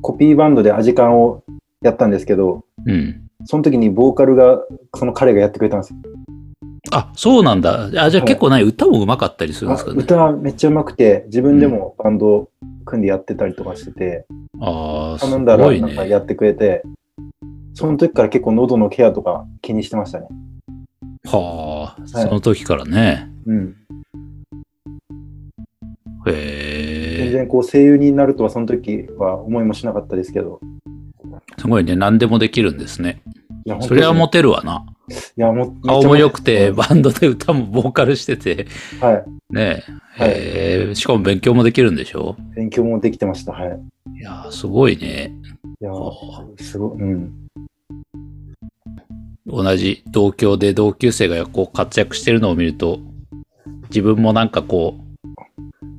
[0.00, 1.42] コピーバンドでアジカンを
[1.82, 3.23] やったんですけど、うん。
[3.44, 4.62] その時にボーカルが、
[4.94, 5.98] その彼がやってくれたんですよ。
[6.92, 7.84] あ、そうなんだ。
[7.86, 9.98] あ、じゃあはい結構ない、歌も上手かったりするんですかね。
[10.00, 12.48] あ歌めっちゃ上手くて、自分でもバンド
[12.84, 14.26] 組んでやってたりとかしてて、
[14.60, 15.70] ああ、す頼んだら。
[15.70, 16.82] なんかやってくれて、
[17.74, 20.28] その時から結構喉のケアとか気にしてましたね。
[21.24, 23.30] はあ、その時からね。
[23.46, 23.76] うん。
[26.24, 27.30] 全へえ。
[27.32, 30.60] 然こう声優になるとはその時は思いもしなかったですけど。
[31.58, 31.96] すごいね。
[31.96, 33.22] 何でもできるんですね。
[33.80, 34.84] それはモもテるわな。
[35.36, 38.66] いや、もう顔も良くて、はバンドで歌もボーカルしてて、
[39.00, 39.54] い。
[39.54, 39.82] ね
[40.16, 42.36] はいえーしかも勉強もできるんでしょ？
[42.54, 43.52] 勉強もできてました。
[43.52, 43.80] はい。
[44.18, 45.32] いやー、すごいね。
[45.80, 47.00] いやは、すごい。
[47.00, 47.32] うん。
[49.46, 53.00] 同じ同郷で同級生がこう活躍してるのを見ると、
[53.90, 55.04] 自分もなんかこう、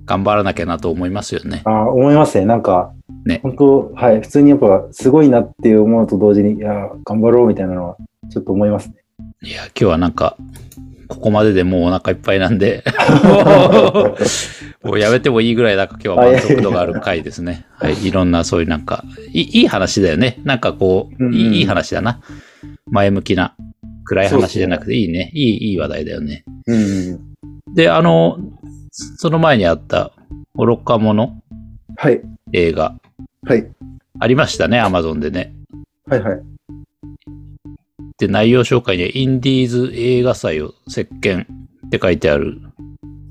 [0.06, 1.62] 頑張らなきゃなと思いますよね。
[1.66, 2.46] あー思いますね。
[2.46, 2.94] なんか、
[3.26, 4.22] ね本当はい。
[4.22, 7.98] 普通にやっぱすごいなっていう思うと同時に、いや、頑張ろうみたいなのは
[8.32, 8.96] ちょっと思いますね。
[9.42, 10.38] いや、今日はなんか、
[11.08, 12.84] ここまででもうお腹いっぱいなんで、
[14.84, 17.66] もうやめてもいいぐらいなんか今日は満足度がある回ですね。
[17.78, 18.08] はい。
[18.08, 20.40] いろんなそういうなんか、いいいい話だよね。
[20.44, 22.22] なんかこう、うんうんいいいい話だな。
[22.88, 23.56] 前向きな、
[24.04, 25.32] 暗い話じゃなくていいね。
[25.34, 26.44] いい、いい話題だよね。
[26.68, 27.20] うん。
[27.74, 28.38] で、あの、
[28.92, 30.12] その前にあった、
[30.56, 31.34] 愚か者
[31.98, 32.22] はい。
[32.54, 32.96] 映画、
[33.46, 33.68] はい。
[34.20, 35.54] ありましたね、アマゾンでね。
[36.08, 36.42] はいはい。
[38.18, 41.48] で、内容紹介にはインディーズ映画祭を席巻
[41.88, 42.60] って書いてある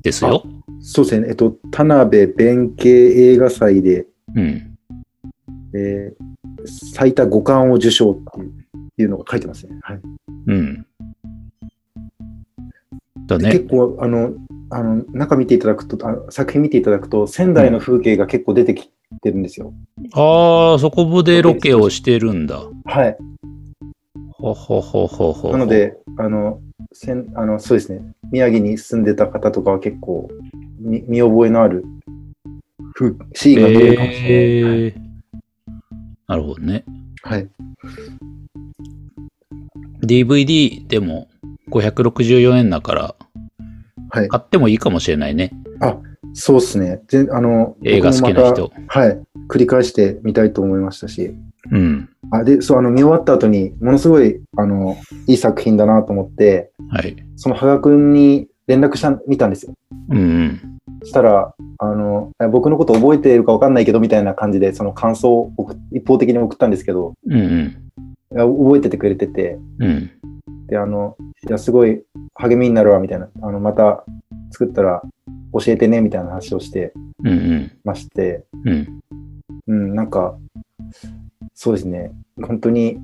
[0.02, 0.44] ですよ。
[0.80, 1.28] そうですね。
[1.28, 2.88] えっと、田辺弁慶
[3.32, 4.76] 映画祭で、うん。
[5.74, 6.24] えー
[6.66, 8.64] 最多5冠を受賞っていう
[8.96, 9.78] いうのが書いてますね。
[9.82, 10.00] はい。
[10.46, 10.86] うん。
[13.26, 13.52] だでね。
[13.52, 14.32] 結構、あの、
[14.70, 18.90] あの、中見ていただくと、あの作品見ていただくと、仙台の風景が結構出てき
[19.24, 19.72] てるんですよ。
[20.12, 22.62] ああ、そこでロケをしてるんだ。
[22.84, 23.16] はい。
[24.30, 25.52] ほほほほほ。
[25.52, 26.60] なの、で、あの、
[26.92, 28.02] せんあのそうですね。
[28.30, 30.28] 宮城に住んでた方とかは結構、
[30.78, 31.84] 見見覚えのある
[32.92, 34.80] 風シーンが見えるかもしれない。
[34.82, 34.94] えー、
[36.28, 36.84] なるほどね。
[37.22, 37.48] はい。
[40.02, 41.28] DVD でも
[41.70, 43.14] 564円だから
[44.10, 44.28] はい。
[44.28, 45.52] 買ってもいいかもしれないね。
[46.32, 47.02] そうですね。
[47.08, 48.72] ぜあの、映画好きな人。
[48.88, 49.20] はい。
[49.48, 51.34] 繰り返してみたいと思いましたし。
[51.70, 52.08] うん。
[52.30, 57.16] あ、で、そう、あの、見終わった後に、ものすごい、あの、いい作品だなと思って、はい。
[57.36, 59.74] その羽賀くんに連絡した、見たんですよ。
[60.10, 60.60] うんうん。
[61.04, 65.52] したら、あの、え僕のこと覚えているか分かんないけど、みたいな感じで、その感想を
[65.92, 67.80] 一方的に送ったんですけど、うんうん。
[68.32, 70.10] いや覚えててくれてて、うん。
[70.66, 71.16] で、あの、
[71.48, 72.02] いや、すごい
[72.34, 73.28] 励みになるわ、みたいな。
[73.42, 74.04] あの、また
[74.50, 75.02] 作ったら
[75.60, 76.92] 教えてね、みたいな話をして。
[77.84, 79.00] まして、うん。
[79.66, 80.36] うん、なんか、
[81.54, 82.12] そうですね。
[82.42, 82.98] 本当に、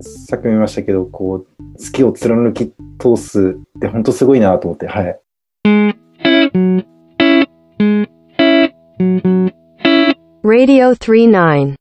[0.00, 5.20] さっきも言いましたけど、こう、好きを貫き通すって本当すごいなと思って、はい。
[10.42, 11.74] Radio 39.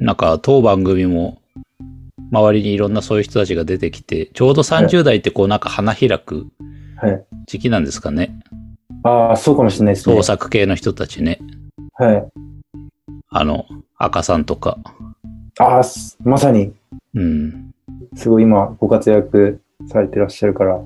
[0.00, 1.40] なんか当番組も
[2.30, 6.46] 周りにいろんなそういう人たちが出てきて、ちょうど30代ってこうなんか花開く
[6.96, 7.24] はい。
[7.46, 8.38] 時期なんですかね。
[9.02, 10.22] ああ、そうかもしれないですね創。
[10.22, 11.38] 作系の人たちね。
[11.94, 12.26] はい。
[13.28, 14.78] あの、赤さんとか。
[15.58, 16.72] ああ、すまさに、
[17.14, 17.74] うん。
[18.16, 20.80] すごい今ご活躍されてらっしゃるから、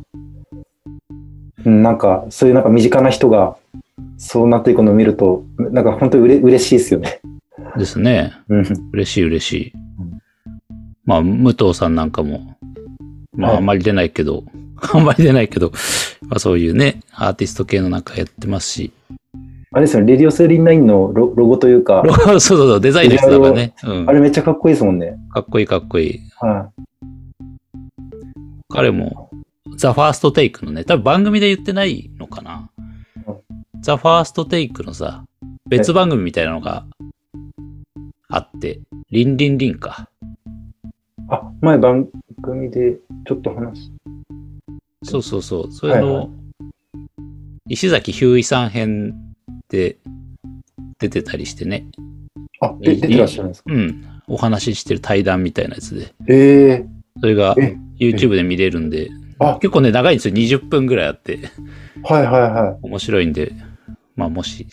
[1.64, 3.57] うん、なんか、そういうなんか身近な人が、
[4.16, 7.21] そうなっていくのを見ると、なんか本当にうれ嬉しいですよね。
[7.77, 8.33] ですね。
[8.49, 8.90] うん。
[8.92, 10.18] 嬉しい嬉しいうん。
[11.05, 12.57] まあ、武藤さんなんかも、
[13.33, 14.44] まあ、はいあんまり出ないけど、
[14.93, 15.73] あんまり出ないけど、
[16.23, 18.93] まあそういうね、アーティスト系のなんかやってますし、
[19.71, 23.75] あれですよね、レディオ39のロロゴというかロ、ゴ そうそうそう、デザインの人だからね。
[23.85, 24.12] うんあ。
[24.12, 25.19] れめっちゃかっこいいですもんね。
[25.31, 26.21] かっこいいかっこいい。
[26.41, 26.71] は
[28.71, 29.31] 彼も、
[29.77, 32.71] ザ・ファーストテイクのね、多分番組で言ってないのかな
[33.27, 33.37] うん。
[33.83, 35.25] ザ・ファーストテイクのさ、
[35.69, 36.87] 別番組みたいなのが
[38.29, 40.09] あって、リンリンリンか。
[40.14, 40.19] い。
[41.29, 42.09] あ、前番
[42.43, 43.93] 組でちょっと話し
[45.02, 45.72] そうそうそう。
[45.72, 46.28] それの、はいは
[47.70, 49.14] 石崎ひゅういさん編
[49.68, 49.98] で
[50.98, 51.87] 出てたりしてね。
[52.61, 53.72] あ、で出てらっしゃるんですか？
[53.72, 54.04] うん。
[54.26, 56.14] お話ししてる対談みたいなやつで。
[56.28, 56.87] ええ
[57.20, 60.34] それがえ YouTube で見れるんで、あ、結構ね、長いんですよ。
[60.34, 61.38] 20分ぐらいあって。
[62.04, 63.52] はいはいは面白いんで、
[64.16, 64.66] まあもし、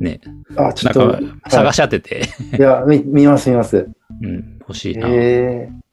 [0.00, 0.58] ね、い。
[0.58, 2.22] あ、ちょなんっと、か探し当てて、
[2.58, 3.88] いや、み見ます見ます。
[4.22, 5.08] うん、欲しいな。
[5.08, 5.83] ええ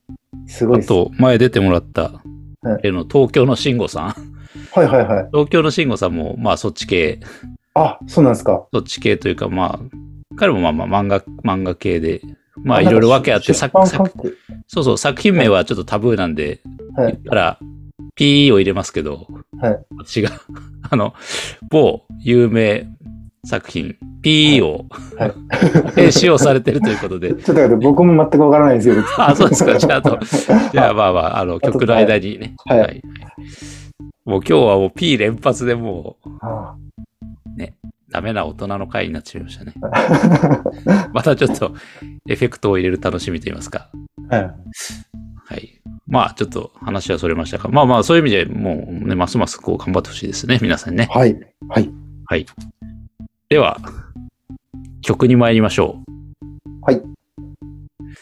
[0.47, 0.81] すごい。
[0.81, 2.21] あと、前出てもらった
[2.63, 4.05] はい、例の東京の慎吾さん。
[4.71, 5.27] はいはいはい。
[5.31, 7.19] 東京の慎吾さんも、まあそっち系、
[7.73, 8.67] あ、そうなんですか。
[8.73, 12.21] そっち系というか、まあ、彼もまあまあ漫画、漫画系で、
[12.63, 13.77] まああいろいろ訳あって、作
[14.67, 16.61] そうそう、作品名はちょっとタブーなんで、
[16.95, 17.59] はい言ったら、
[18.15, 19.27] P を入れますけど、
[19.59, 19.85] はい。
[19.97, 20.29] 私が、
[20.89, 21.13] あの、
[21.69, 22.87] 某有名
[23.45, 24.85] 作品、P を、
[25.17, 25.33] はい。
[25.95, 28.95] 編集をされてるということで ちょ、っと待って、僕も全くわからないんですよ。
[29.17, 29.77] あ、そうですか。
[29.77, 30.19] じゃあ、あと、
[30.71, 32.55] じゃあ、まあまあ、あの、と曲の間にね。
[32.65, 33.01] はいはい。
[34.25, 36.75] もう今日はもう P 連発でもう、あ
[38.11, 39.73] ダメな大人の回になっちゃいましたね。
[39.81, 41.73] あ またちょっと、
[42.27, 43.89] エフェクトを入れる楽しみと言いますか。
[44.29, 44.41] はい。
[45.45, 45.81] はい。
[46.07, 50.59] まあ、ちょっと話はそれましたが、まあまあ、そういう意味でもうね、ますますこう頑張ってほしいですね。
[50.61, 51.07] 皆さんね。
[51.09, 51.39] はい。
[51.69, 51.89] はい。
[52.25, 52.45] はい。
[53.51, 53.77] では、
[55.01, 56.01] 曲に参りましょ
[56.83, 57.01] はい。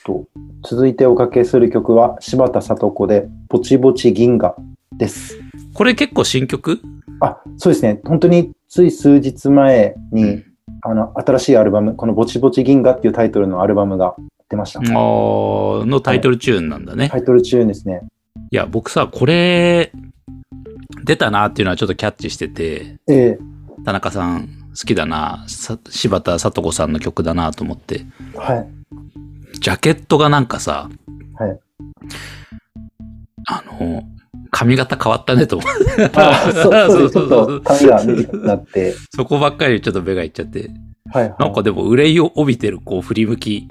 [0.03, 0.25] と
[0.67, 4.55] 続いておかけする曲は柴田聡子でぼちぼち銀河
[4.97, 5.37] です。
[5.37, 5.41] う。
[5.75, 6.81] これ結構新曲？
[7.19, 8.01] あ、そうですね。
[8.05, 10.41] 本当につい数日前に、
[10.81, 14.15] あの、新しいアルバム、このぼちぼち銀河っていうタイトルのアルバムが
[14.49, 14.79] 出ました。
[14.79, 17.07] あーのタイトルチューンなんだね。
[17.07, 18.01] タイトルチューンですね。
[18.49, 19.91] いや、僕さ、これ、
[21.03, 23.39] 出たなっていうのはちょっとキャッチしてて、ええ
[23.85, 28.67] 田中さん好きだな、さ柴田聡子さんの曲だなと思って、はい。
[29.59, 30.89] ジャケットがなんかさ、
[31.37, 31.59] はい。
[33.45, 34.03] あの、
[34.51, 36.09] 髪型変わったねと思って。
[36.15, 38.95] あそうそうそうそうと髪が短くなって。
[39.13, 40.71] そこばっかりちょっと目がいっちゃって。
[41.11, 41.35] はい、はい。
[41.39, 43.67] なんかでも憂いを帯びてるこう振り向き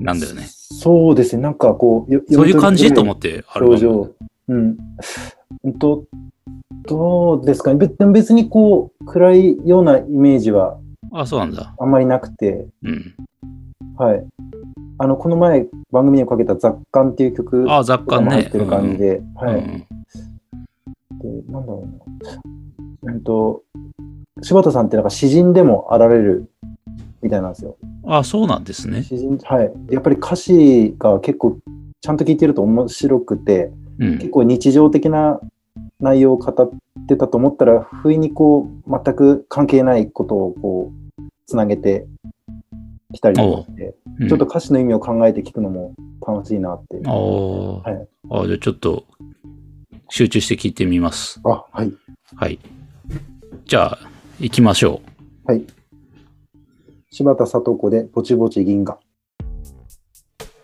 [0.00, 0.48] なんだよね。
[0.48, 4.10] そうですね、なんかこう、よそういう感じと思っって、あ表情。
[4.48, 4.76] うん。
[5.62, 6.04] うんと、
[6.86, 7.76] どうですかね。
[7.76, 10.78] 別別にこう、暗いようなイメージは
[11.12, 11.74] あ、そうなんだ。
[11.78, 13.14] あんまりなくて、うん。
[13.96, 14.24] はい。
[14.98, 18.24] あの、この前番組にもかけた雑感っていう曲あ、雑感ね。
[18.24, 19.58] も入ってる感じで、うんはい。
[19.58, 19.86] うん
[21.18, 21.88] で、なんだろ
[23.02, 23.12] うな。
[23.12, 23.62] うんと、
[24.42, 26.50] 柴田さんってなんか詩人でもあられる
[27.22, 27.76] みたいなんですよ。
[28.06, 29.02] あ、そうなんですね。
[29.02, 29.72] 詩人、はい。
[29.90, 31.58] やっぱり歌詞が結構、
[32.00, 34.28] ちゃんと聞いてると面白くて、うん結。
[34.30, 35.40] 構日常的な
[36.00, 36.70] 内容を語っ
[37.06, 42.06] てたと思ったら、不意にこう、全く関係ないことをこう、つなげて
[43.12, 45.94] きたりとかして、うんちょっと歌詞の意味を考えて聞くのも
[46.26, 47.02] 楽しいなって。
[47.04, 49.04] あーはいあ、じゃあちょっと
[50.08, 51.38] 集中して聞いてみます。
[51.44, 51.92] あ、はい。
[52.34, 52.58] はい。
[53.66, 53.98] じゃあ、
[54.40, 55.02] 行きましょ
[55.44, 55.62] はい。
[57.10, 58.98] 柴田聡子でぼちぼち銀河。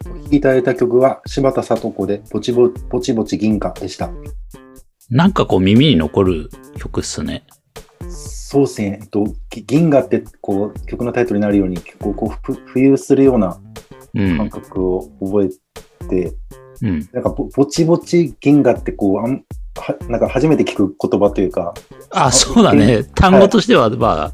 [0.07, 4.11] お聴きいただいた曲は柴田聡子でぼちぼぼちぼち銀河でした。
[5.13, 5.17] う。
[5.17, 7.45] なんかこう耳に残る曲っすね。
[8.09, 8.99] そうですね。
[9.03, 13.61] えっと、ぎ銀河ってこう曲のタイトルになるように結構こうふ浮遊するような
[14.15, 14.51] 感うん。
[14.51, 16.35] 覚を覚えて、
[16.83, 17.09] うん。
[17.13, 19.45] なんかぼぼちぼち銀河ってこうあん
[19.77, 21.73] はなんか初めて聞く言葉というか、
[22.11, 23.05] あ、そうだね。
[23.15, 24.33] 単語としては、まあ、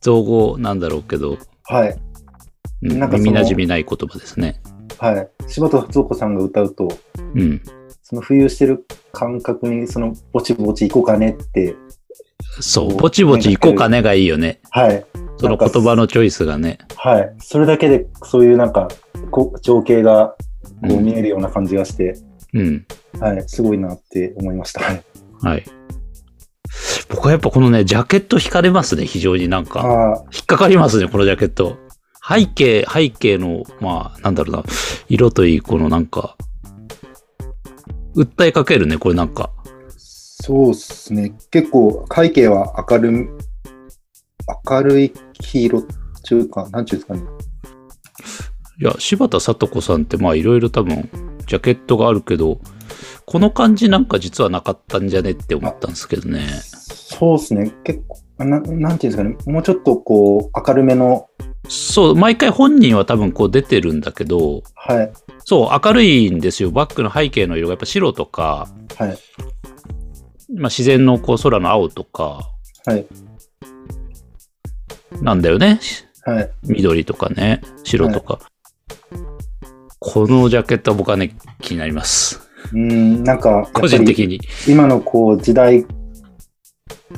[0.00, 1.90] 造語なんだろうけど、はい。
[1.90, 4.60] うんなんか耳馴染みない言葉ですね。
[4.98, 5.28] はい。
[5.48, 6.88] 柴田聡子さんが歌うと、
[7.34, 7.60] うん。
[8.08, 11.74] その浮遊してる感覚にそのぼちぼち行こうかねって、
[12.60, 14.60] そう、ぼちぼち行こうかねがいいよね。
[14.70, 15.04] はい。
[15.38, 16.78] その言葉のチョイスがね。
[16.94, 17.34] はい。
[17.40, 18.86] それだけで、そういうなんか、
[19.32, 20.36] こう情景が
[20.82, 22.16] こううん見えるような感じがして、
[22.54, 22.86] うん。
[23.18, 23.42] はい。
[23.48, 24.82] すごいなって思いました。
[24.82, 25.04] はい。
[25.42, 25.64] はい。
[27.08, 29.80] 僕はやっぱこのね、ジャケット惹かれますね、非常になんか。
[29.80, 31.76] あ引っかかりますね、このジャケット。
[32.28, 34.62] 背景、背景の、まあ、なんだろうな、
[35.08, 36.36] 色といい、このなんか、
[38.16, 39.50] 訴えかけるね、これなんか。
[39.98, 41.34] そうですね。
[41.50, 43.28] 結構、背景は明るみ、
[44.70, 45.82] 明るい黄色っ
[46.28, 47.22] ていうか、なんちゅうんですかね。
[48.80, 51.08] いや、柴田聡子さんって、まあ、いろいろ多分、
[51.46, 52.60] ジャケットがあるけど、
[53.26, 56.46] この感じなんか実はなかったんじゃねって思ったんですけどね。
[56.62, 57.72] そうですね。
[57.84, 59.36] 結構、ななんていうんですかね。
[59.46, 61.26] もうちょっとこう、明るめの、
[61.68, 65.12] そう、毎回本人は多分こう出てるんだけど、はい。
[65.48, 66.72] そう、明るいんですよ。
[66.72, 69.18] バックの背景の色がやっぱ白とか、はい。
[70.52, 72.50] まあ、自然のこう空の青とか、
[72.84, 73.06] はい。
[75.22, 75.78] なんだよね。
[76.24, 76.50] はい。
[76.64, 78.40] 緑とかね、白とか。
[80.00, 82.40] このジャケットは僕はね、気になります。
[82.72, 84.40] うん、なんか、個人的に。
[84.66, 85.86] 今のこう、時代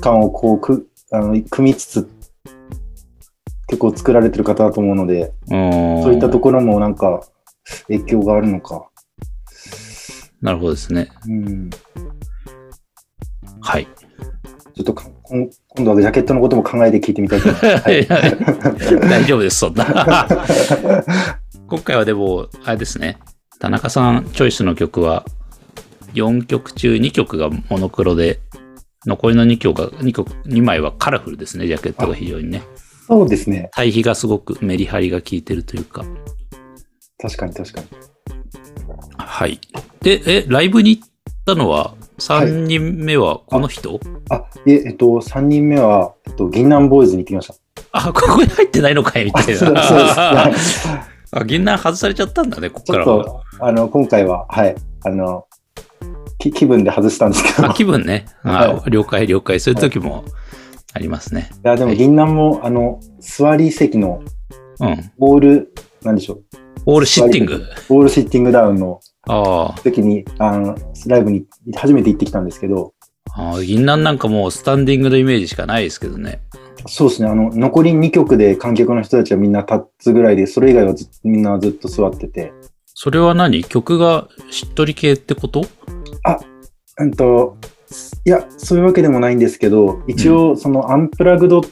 [0.03, 2.11] 感をこう、く、あの、組みつつ、
[3.69, 6.03] 結構作られてる方だと思うので、うん。
[6.03, 7.23] そういったところもなんか、
[7.89, 8.89] 影響があるのか。
[10.41, 11.09] なるほどですね。
[11.27, 11.71] うん。
[13.61, 13.89] はい。
[14.75, 17.83] ちょっとか今今度はジャケットのことも考えて聞いてみたいと思います。
[17.91, 18.07] はい
[19.11, 20.27] 大丈夫です、そんな。
[21.67, 23.19] 今回はでも、あれですね。
[23.59, 25.27] 田中さんチョイスの曲は、
[26.15, 28.41] 4曲中2曲がモノクロで、
[29.07, 32.63] 残りの2曲が、2曲、2枚はカラフルですね、ジャケットが非常にね。
[33.07, 33.71] そうですね。
[33.73, 36.05] 対比がすごくメリハリが効いてるというか。
[37.21, 37.87] 確かに確かに。
[39.17, 39.61] はい。
[40.01, 41.09] で、え、ライブに行っ
[41.45, 44.01] たのは、3人目はこの人、
[44.31, 47.55] あ、いえ、えっと、3人目は、えっと、銀杏ボーイズに行ってきました。
[47.93, 49.83] あ、ここに入ってないのかいみたいそうな。
[49.83, 49.99] そう
[50.53, 50.89] です。
[51.33, 53.21] あ、銀杏外されちゃったんだね、ここからは。
[53.21, 55.47] っと、あの、今回は、はい、あの、
[56.39, 57.71] き気分で外したんですけど。
[57.71, 58.27] あ、気分ね。
[58.45, 59.59] あ、は了解了解。
[59.59, 60.25] そういう時も
[60.95, 61.51] ありますね。
[61.65, 64.23] いや、でも銀杏も、あの、座り席の
[64.81, 65.11] うん。
[65.19, 66.45] ボール、なんでしょう？
[66.87, 67.63] オールシッティング。
[67.89, 71.45] ボールシッティングダウンのあ時に、あの、ライブに
[71.77, 72.95] 初めて行ってきたんですけど、
[73.37, 76.41] ああ、銀杏なんかもうスタンディングのイメージしかないですけどね。
[76.87, 82.53] そうですね、あの、残り2曲で観客の人たちはみんな立つぐらいで、それ以外はずみんなずっと座ってて、
[82.87, 83.65] それは何？
[83.65, 85.67] 曲がしっとり系ってこと？
[87.01, 87.57] うんと、
[88.25, 91.63] いや、そういうわけでもないんですけど、一応、そのアンプラグド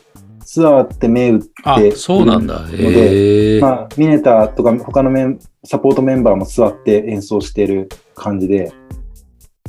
[0.57, 2.67] ツアーって銘打って、あ、そうなんだ。
[2.69, 3.61] でへえ。
[3.61, 8.73] まあ、ミネタとか他のメンサポートメンバーも座って演奏してる感じで、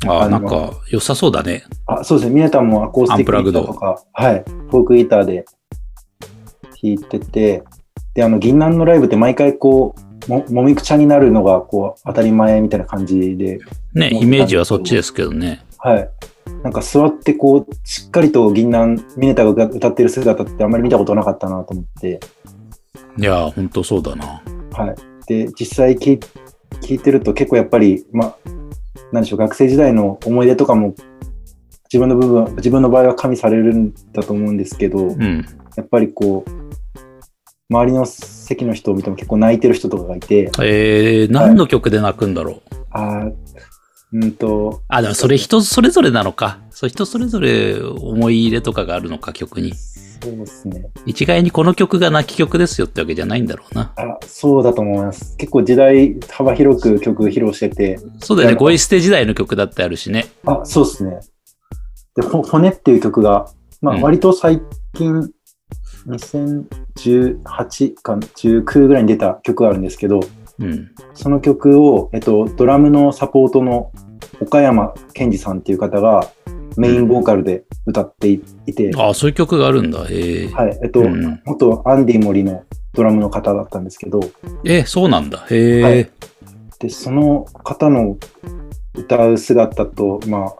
[0.05, 1.65] あ、あのなんか良さそうだね。
[1.87, 2.35] あ、そうですね。
[2.35, 5.43] ミネタもアコースティックギターとか、はい、フォークギターで
[6.81, 7.63] 弾いてて、
[8.13, 9.93] で、あの、銀杏のライブって毎回こ
[10.27, 13.59] う、も、もみくちゃになるのが、こう、当たり前みたいな感じで、
[13.93, 15.65] ね、イメージはそっちですけどね。
[15.79, 16.09] はい。
[16.67, 22.19] なんか座ってこう、しっかりと銀杏、ミネタが歌ってる姿ってあんまり見たことなかったなと思って、
[23.17, 24.43] いや、ほんとそうだな。
[24.73, 24.95] はい。
[25.27, 26.19] で、実際聞い
[26.81, 28.37] 聞いてると結構やっぱり、まあ、
[29.13, 30.93] なんでしょう、学生時代の思い出とかも、
[31.85, 35.45] 自分の部分、自分の場合は加味されるんだと思うんですけど、うん。
[35.77, 36.49] やっぱりこう、
[37.73, 42.61] 周りの席の人を見ても結構泣いてる人とかがいて、えー、何の曲で泣くんだろう？
[42.91, 43.31] ああ、
[44.13, 46.59] うんと、あ、でもそれ人それぞれなのか。
[46.69, 49.73] そう、人それぞれ思い入れとかがあるのか、曲に。
[49.75, 50.89] そうですね。
[51.05, 53.93] 一概にこの曲が泣き曲ですよってわけじゃないんだろうな。
[53.95, 55.35] あそうだと思います。
[55.37, 58.55] 結構時代幅広く曲披露してて、そうだよね。
[58.55, 60.27] ゴイステ時代の曲だってあるしね。
[60.45, 61.19] あ、そうですね。
[62.15, 63.49] で、ほ骨っていう曲が、
[63.81, 64.61] まあうん割と最
[64.93, 65.29] 近、
[66.07, 70.21] 2018か19ぐらいに出た曲があるんですけど、
[70.59, 70.91] うん。
[71.13, 73.91] その曲を、えっと、ドラムのサポートの
[74.41, 76.29] 岡山健二さんっていう方が
[76.77, 80.05] メインボーカルで歌っていいて、ああ、そういう曲があるんだ。
[80.09, 84.19] ええはい、えっと、うん元アンディ森のドラムの方だったんですけど、
[84.63, 85.45] え、そうなんだ。
[85.49, 86.09] へえ、はい
[86.79, 88.17] で、その方の
[88.93, 90.55] 歌う姿と、まあ、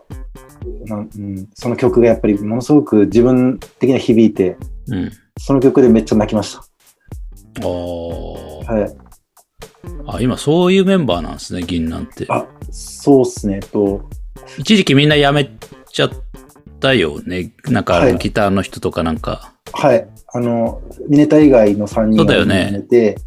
[0.86, 5.12] なんうん、その曲がやっぱりものすごく自分的には響いて、うん。
[5.40, 6.60] その曲でめっちゃ泣きました。
[6.60, 9.07] あーはい。
[10.08, 10.22] あ。
[10.22, 12.26] 今そういうメンバーなんですね、銀なんて。
[12.30, 13.60] あ、そうっすね。
[13.60, 14.10] と、
[14.58, 15.50] 一時期みんな辞め
[15.92, 16.12] ちゃっ
[16.80, 17.54] たよね。
[17.66, 19.54] なんかギターの人とかなんか。
[19.74, 20.08] はい。
[20.34, 23.18] あの、ミネタ以外の3人そうだよねが辞めて、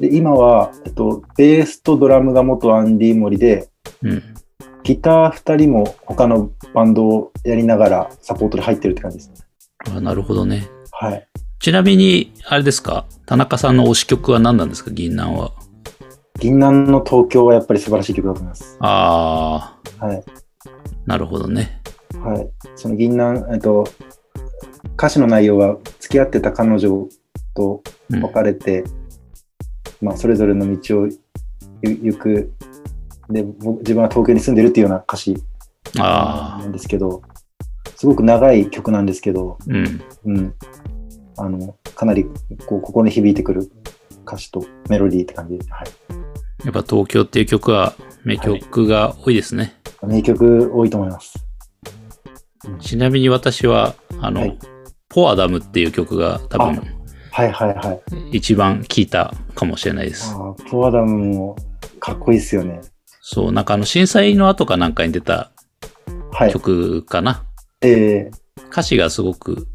[0.00, 3.68] で、今は、えっと、ベースとドラムが元アンディ森で、
[4.02, 4.22] うん。
[4.82, 9.36] ギター2人も他のバンドをやりながらサポートで入ってるって感じですね。
[9.96, 10.68] あなるほどね。
[10.92, 11.26] はい。
[11.58, 13.06] ちなみに、あれですか？
[13.26, 14.90] 田中さんの推し曲は何なんですか？
[14.92, 15.52] 銀杏は。
[16.38, 18.76] 銀杏の東京はやっぱり素晴らしい曲だと思います。
[18.80, 20.16] あはい。
[20.16, 20.22] あ、
[21.06, 21.80] なるほどね。
[22.22, 22.50] はい。
[22.74, 23.86] その銀杏、えっと、
[24.96, 27.08] 歌詞の内容は付き合ってた彼女
[27.54, 28.22] とうん。
[28.22, 28.84] 別れて、
[30.00, 31.08] まあ、それぞれの道を
[31.82, 32.52] ゆ行く。
[33.28, 35.36] で、僕自分は東京に住んでるっていうような歌詞
[35.98, 37.22] ああ、なんですけど、
[37.96, 40.02] すごく長い曲なんですけど、うん。
[40.26, 40.54] うん。
[41.38, 42.26] あの、かなり
[42.66, 43.70] こう心に響いてくる
[44.26, 45.86] 歌詞とメロディーって感じで、はい。
[46.64, 47.94] やっぱ東京っていう曲は
[48.24, 49.76] 名曲が多いですね。
[50.02, 51.34] 名曲多いと思います。
[52.80, 54.58] ちなみに私は、あの、はい
[55.08, 56.82] ポアダムっていう曲が多分
[57.30, 58.00] はいはいは
[58.32, 58.36] い。
[58.36, 60.34] 一番聴いたかもしれないです。
[60.70, 61.56] ポアダムも
[62.00, 62.80] かっこいいっすよね。
[63.20, 65.52] そう、なんかあの震災の後かなんかに出た
[66.32, 66.52] はい。
[66.52, 67.44] 曲かな。
[67.82, 68.30] ええ
[68.70, 69.66] 歌詞がすごく、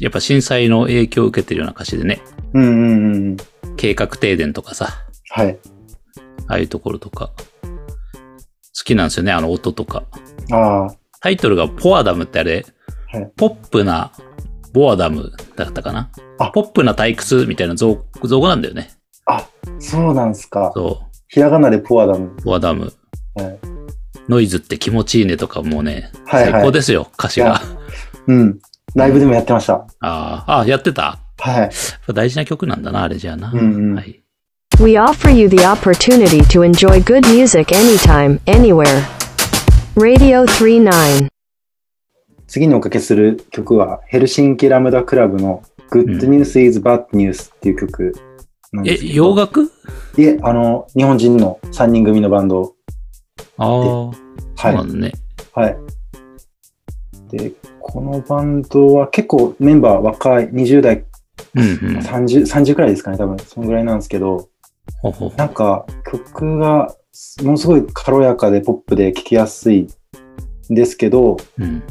[0.00, 2.22] やっぱ震災の影響を受けてるような歌詞でね、
[2.54, 3.36] うんうんうんうん。
[3.76, 4.88] 計画停電とかさ、
[5.30, 5.58] はい。
[6.48, 7.30] ああいうところとか、
[7.66, 10.04] 好きなんですよね、あの音とか。
[10.50, 12.66] ああ、タイトルがポアダムってあれ、
[13.12, 13.32] はい。
[13.36, 14.10] ポップな
[14.72, 16.10] ボアダムだったかな？
[16.38, 18.90] あポップな退屈みたいな造造語なんだよね。
[19.26, 19.46] あ、
[19.78, 20.72] そうなんすか。
[20.74, 22.34] そひらがなでポアダム。
[22.38, 22.92] う、ボアダム。
[23.34, 23.58] はい。
[24.28, 27.60] ノイズって気持ちいいねとかもうね、はいはい最高ですよ、歌詞が。
[28.26, 28.58] うん。
[28.94, 29.74] ライブでもやってました。
[30.00, 31.18] ああ、あやってた？
[31.38, 31.70] はい。
[32.14, 33.50] 大事な曲なんだな、あれじゃあな。
[33.52, 34.21] うんうんはい。
[34.80, 39.02] We offer you the opportunity to enjoy good music anytime, anywhere.
[39.94, 41.28] Radio 39.
[42.48, 48.12] 次におかけする曲は、ヘルシンキラムダクラブの Good News is Bad News っていう曲
[48.72, 49.14] なんえです、けど。
[49.14, 49.70] 洋楽？
[50.16, 52.74] いえ、あの、日本人の3人組のバンド。
[53.58, 54.12] ああ、そ
[54.64, 55.12] うなんだね。
[55.52, 55.76] はい。
[57.30, 61.04] で、このバンドは結構メンバー若い、20代、
[61.54, 61.98] うんうん。
[61.98, 63.38] 30、30くらいですかね、多分。
[63.38, 64.48] そのぐらいなんですけど、
[65.36, 66.94] なんか曲が
[67.42, 69.88] ものすごい軽やかでポップで聴きやすい
[70.70, 71.82] んですけど、うん。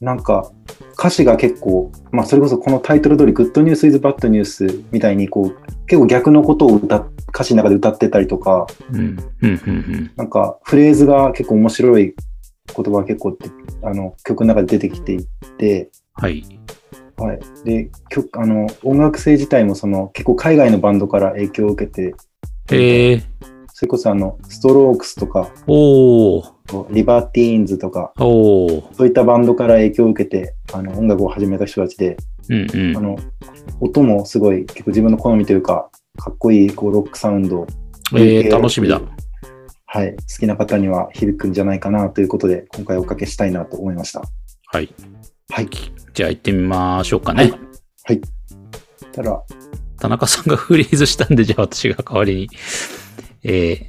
[0.00, 0.50] なんか
[0.98, 9.16] 歌詞が結構、まあそれこそこのタイトル通り Good News is Bad News みたいにこう結構逆のことを歌っ歌詞の中で歌ってたりとか、うん。
[9.42, 9.62] うん。
[9.66, 10.12] うん。
[10.16, 12.14] なんかフレーズが結構面白い
[12.76, 13.36] 言葉が結構
[13.82, 15.26] あの曲の中で出てきてい
[15.58, 16.44] て、はい。
[17.22, 17.40] はい。
[17.64, 22.14] で、曲、あの、音楽性自体もその結構海外のバンドから影響を受けて、
[22.70, 23.22] へえ。
[23.68, 26.52] それこそあの、ストロークスとか、おー。
[26.90, 28.94] リバティーンズとか、おー。
[28.94, 32.16] そういったバンドから影響を受けて、あの、音楽を始めた人たちで、
[32.48, 32.96] うんうん。
[32.96, 33.16] あの、
[33.80, 37.66] 音もすごい結構自分の好みというか、かっこいいこうロックサウンド、
[38.14, 39.00] えー、楽しみだ。
[39.86, 44.22] はい、好きな方には響くんじゃないかなということで、今回おかけしたいなと思いました。
[44.66, 44.92] はい。
[45.52, 45.68] はい。
[46.14, 47.52] じゃあ行ってみましょうかね。
[48.04, 48.22] はい。
[49.12, 49.38] たら、
[50.00, 52.48] 田中さんがフリーズしたんで、じゃあ私が代わりに。
[53.44, 53.84] えー、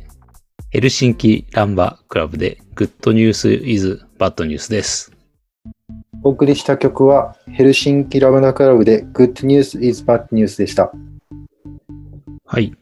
[0.72, 5.14] ヘルシンキランバクラブで Good News is Bad News です。
[6.22, 10.91] お送りした曲は、ヘルシンキラムダクラブで Good News is Bad News でした。
[12.45, 12.74] はい。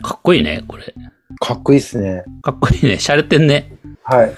[0.00, 0.94] かっこいいね、これ。
[1.40, 2.24] かっこいいっすね。
[2.40, 2.94] かっこいいね。
[2.94, 3.76] 洒落てんね。
[4.02, 4.34] はい。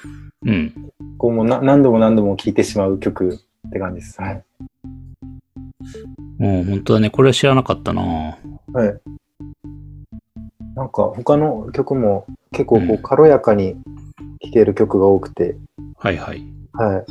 [0.47, 0.93] うん。
[1.19, 4.21] こうもうな何度も何度も聴いてしまう曲って感じです。
[4.21, 4.45] はい。
[6.39, 7.11] もう本当だね。
[7.11, 8.37] これは知らなかったなは
[8.87, 9.01] い。
[10.75, 13.77] なんか他の曲も結構こうんう軽やかに
[14.45, 15.57] 聴ける曲が多くて、
[15.99, 16.43] はいはい。
[16.73, 17.07] はい。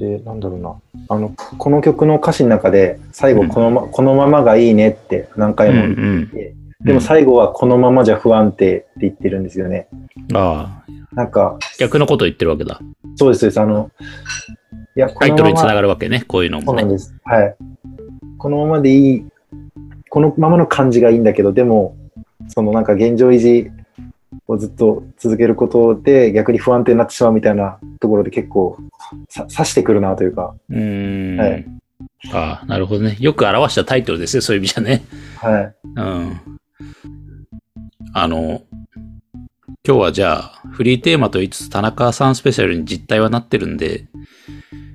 [0.00, 0.74] で、なんだろうな。
[1.08, 6.86] あの、この曲の歌詞の中で最後うんこのま、このままがいいねって何回も言って、うんうん。
[6.86, 9.88] でも最後はこのままじゃ不安定って言ってるんですよね。
[10.32, 10.77] ああ、
[11.18, 12.80] なんか、逆のこと言ってるわけだ。
[13.16, 13.60] そうです、そうです。
[13.60, 13.90] あの、
[14.94, 15.74] いや、こタイトルにつなる。
[15.74, 16.22] がるわけね。
[16.28, 16.66] こういうのもね。
[16.66, 17.12] そうなんです。
[17.24, 17.56] はい。
[18.38, 19.26] このままでいい、
[20.10, 21.96] このままの感じがいいんだけど、でも、
[22.46, 23.68] そのなんか現状維持
[24.46, 28.78] をずっと続けることで逆に不安定になってしまうみたいなところで結構
[29.28, 31.36] さ刺してくるなというか、うーん。
[31.36, 31.66] はい
[32.32, 33.16] ああ、なるほどね。
[33.18, 34.42] よく表したタイトルですよ。
[34.42, 35.04] そういう意味じゃね。
[35.36, 35.74] はい。
[35.96, 36.40] うん。
[38.12, 38.62] あの、
[39.88, 44.06] 今日はじゃあ、フリーテーマと言いつつ、田中さんスペシャルに実態はなってるんで、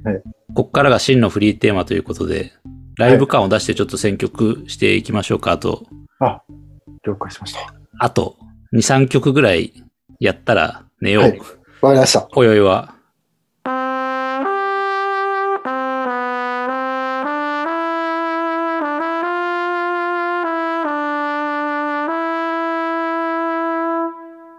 [0.06, 0.22] はい
[0.56, 2.54] こっからが真のフリーテーマということで、
[2.96, 5.52] ライブ感を出してちょっと選曲していきましょうか。
[5.52, 5.86] あと、
[6.20, 6.42] あ、
[7.06, 7.60] 了解しました。
[7.98, 8.38] あと、
[8.74, 9.74] 2、3曲ぐらい
[10.22, 11.24] やったら寝よう。
[11.24, 11.40] はい
[11.82, 12.22] わかりました。
[12.22, 12.93] 今宵は。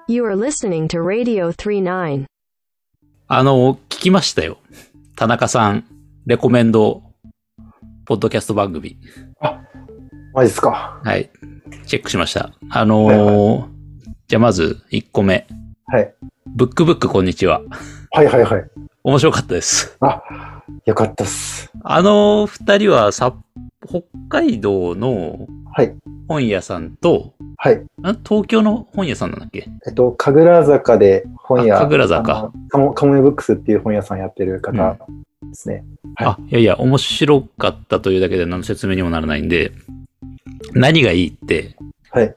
[0.07, 2.25] You are listening to Radio 39.
[3.27, 4.59] あの、聞きましたよ。
[5.17, 5.85] 田中さん、
[6.27, 7.03] レコメンド、
[8.05, 8.99] ポッドキャスト番組。
[10.35, 11.01] マジっすか。
[11.03, 11.31] はい。
[11.87, 12.51] チェックしました。
[12.71, 13.75] あのーはい
[14.27, 15.47] じゃあまず1個目。
[15.87, 16.15] はい。
[16.47, 17.61] ブックブックこんにちは。
[18.11, 18.65] はいはいはい。
[19.05, 19.97] 面白かったです。
[20.01, 20.23] あ、
[20.87, 21.71] よかったっす。
[21.83, 23.35] あの二人はさ、
[23.87, 25.95] 北海道のはい。
[26.29, 27.77] 本屋さんと、はい。
[27.77, 27.87] ん
[28.23, 29.69] 東京の本屋さんなんだっけ？
[29.87, 34.97] えっと、神楽坂で本屋、あ神楽坂カモカモメブックスっていう本屋さんやってる方
[35.43, 35.85] ですね。
[36.15, 39.73] はいあ、いやいや、面白かったというだけで何の説明にもならないんで、
[40.75, 41.77] 何がいいって、
[42.11, 42.35] はい。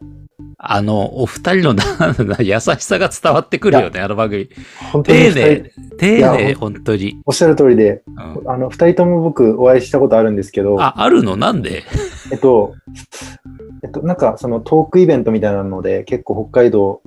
[0.59, 1.83] あの、お二人のな
[2.39, 4.49] 優しさが伝わってくるよね、あの番組。
[4.91, 7.19] 本当に丁寧、丁寧、本当に。
[7.25, 8.11] おっしゃる通りで、う
[8.43, 11.37] んあの、二人とも僕お会いしたことあるんですけど、あ、あるの？
[11.37, 11.83] なんで？
[12.31, 12.75] えっと、
[13.83, 17.01] えっと、なんかそのトークイベントみたいなので、結構北海道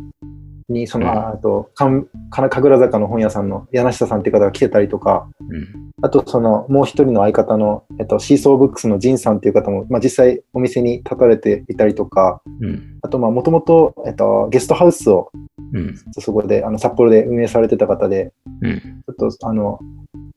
[0.73, 5.91] に、その、うんああと、かんかな神楽坂の本屋さんの柳下さんっていう方が来てたりとか、うん。
[6.03, 12.99] あとそのもう一人の相方の、えっと、シーソーブックスのジンさんっていう方も、まあ、実際お店に立たれていたりとか、うん。
[13.03, 15.31] あとまあもともと、えっと、ゲストハウスを
[15.73, 15.95] うん。
[16.19, 18.81] そこであの札幌で運営されてた方で、うん。
[18.81, 19.79] ちょっとあの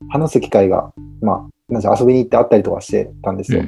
[0.09, 3.63] 話す機会が、まあ、なんか遊びに行ってあったりとかしてたんですよ。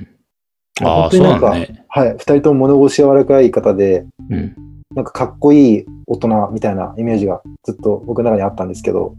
[0.82, 1.86] 本当そうになんか、ね。
[1.88, 4.56] はい、二人とも物腰柔らかい方で、うん。
[4.94, 9.16] なんかかっこいい大人みたいなイメージがずっと僕の中にあったんですけど、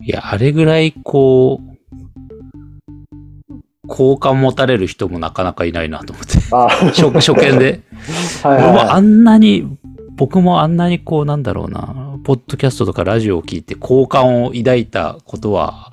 [0.00, 1.74] いや、あれぐらい、こう、
[3.86, 6.32] 好感持たれる人もなかなかいないなと思って。
[6.52, 7.80] あ初初見で。
[8.42, 9.78] はいはいもあんなに、
[10.16, 15.92] 僕もあんなにこう、なんだろうな、ポッドキャストとかラジオを聞いて好感を抱いたことは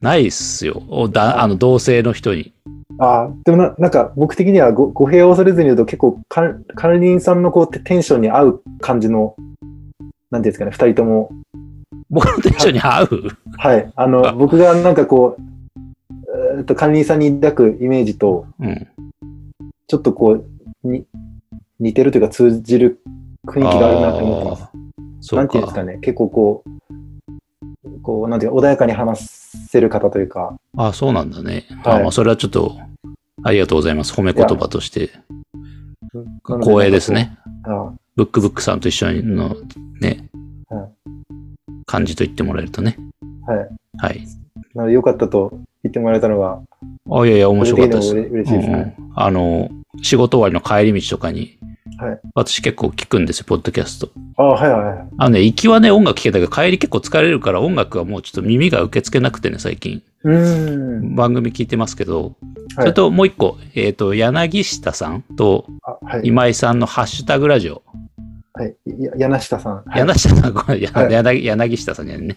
[0.00, 0.82] ないっすよ。
[0.88, 2.40] おだあの、同性の人に。
[2.40, 2.52] い。
[2.98, 9.34] あでもななんか僕的にはご語弊を恐れずに言うと結構カルカルリンさんのこうテテンションに合う感じの、
[10.30, 11.30] なんていうんですかね、二人とも。
[12.08, 13.28] 僕のテンションに合う？
[13.58, 13.92] はい。
[13.96, 15.42] ああの、僕がなんかこう、
[16.54, 18.88] えーっと、カルリンさんに抱くイメージと、うん。
[19.86, 21.04] ちょっとこう、に
[21.78, 23.00] 似てるというか通じる
[23.46, 24.56] 雰囲気があるなと思ってま
[25.20, 25.34] す。
[25.34, 25.52] なうんか。
[25.52, 31.66] ていうんですかね、結構こう、こう、なんていうか、穏やかに話せる方というか、あそうなんだね。
[31.84, 32.78] はいあまあ、それはちょっと、
[33.42, 34.12] ありがとうございます。
[34.14, 35.10] 褒め言葉として。
[36.44, 37.12] 光栄です。
[37.12, 37.38] ね。
[37.64, 39.56] あブックブックさんと一緒の
[39.98, 40.28] ね、
[40.68, 40.90] は
[41.86, 42.98] 感じと言ってもらえるとね。
[43.46, 43.58] はい。
[43.96, 44.26] はい。
[44.74, 46.60] なので、よかったと言ってもらえたのが、
[47.10, 48.14] あ、いやいや、面白かったです。
[48.14, 48.94] 嬉嬉しいですね。
[48.98, 49.70] うんうんあの、
[50.02, 51.58] 仕事終わりの帰り道とかに、
[51.96, 52.20] はい。
[52.34, 54.10] 私結構聞くんですよ、ポッドキャスト。
[54.36, 55.08] あはいはいはい。
[55.16, 60.02] あのね、行きはね、音楽聴けたけど、帰り結構疲れるから音楽はもうちょっと耳が受け付けなくてね、最近。
[60.24, 61.14] うーん。
[61.14, 62.36] 番組聞いてますけど、
[62.74, 62.86] そはい。
[62.88, 65.64] れともう一個、えっ、と、柳下さんと。
[66.22, 67.82] 今井さんのハッシュタグラジオ。
[68.60, 68.76] はい。
[68.98, 69.74] や柳下さん。
[69.76, 72.36] はい柳下さん、ごめん、やはい柳柳下さんじゃないね。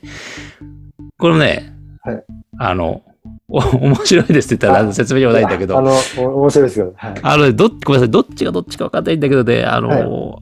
[1.17, 2.23] これもね、はい
[2.59, 3.01] あの、
[3.49, 6.93] お面白いですって言ったらあ説明にもないんだけど、あの、お面白いですよ。
[6.95, 7.13] はい。
[7.21, 10.41] あのね、どっごめんなさい、どっちがどっちか分かんないんだけどね、あの、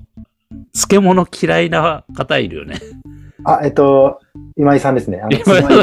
[0.73, 2.79] 漬物嫌いな方いるよね。
[3.43, 4.19] あ、えっと、
[4.55, 5.19] 今井さんですね。
[5.45, 5.77] 今井さん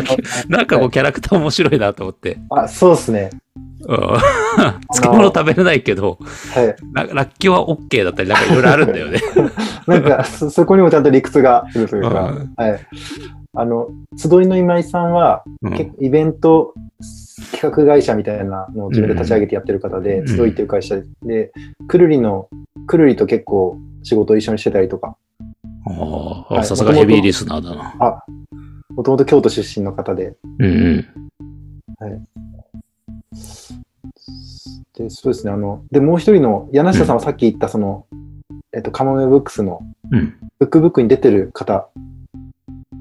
[0.49, 2.39] なんかこうはいキャラクター面白いなと思って。
[2.51, 3.31] あ、そうですね。
[3.89, 3.97] うん
[4.93, 6.19] 漬物食べれないけど、
[6.55, 6.77] はい。
[6.93, 9.21] ららっきょうは OK だったり、なんかいろいろあるんだよね。
[9.89, 12.81] なんか、そそこにもちゃんと理屈があるというか、うんはい。
[13.55, 16.75] あの、集いの今井さんは、うんイベント
[17.53, 21.51] 企画会社みたいなのを自分で立ち上げてやってる方で、うん集いっていう会社で、
[21.87, 22.49] くるりの、
[22.87, 25.17] くるりと結構仕事を一緒にしてたりとか、
[25.87, 27.95] あはいあさすがヘビーリスナーだな。
[28.01, 28.23] あ、
[28.91, 31.07] もともと京都出身の方で、うんうん。
[34.97, 38.07] で、そうですね、あの、で、もう一人の、柳下さんはさっき言った、その、
[38.73, 40.35] えっと、カモメブックスの、うん。
[40.59, 41.89] ブックブックに出てる方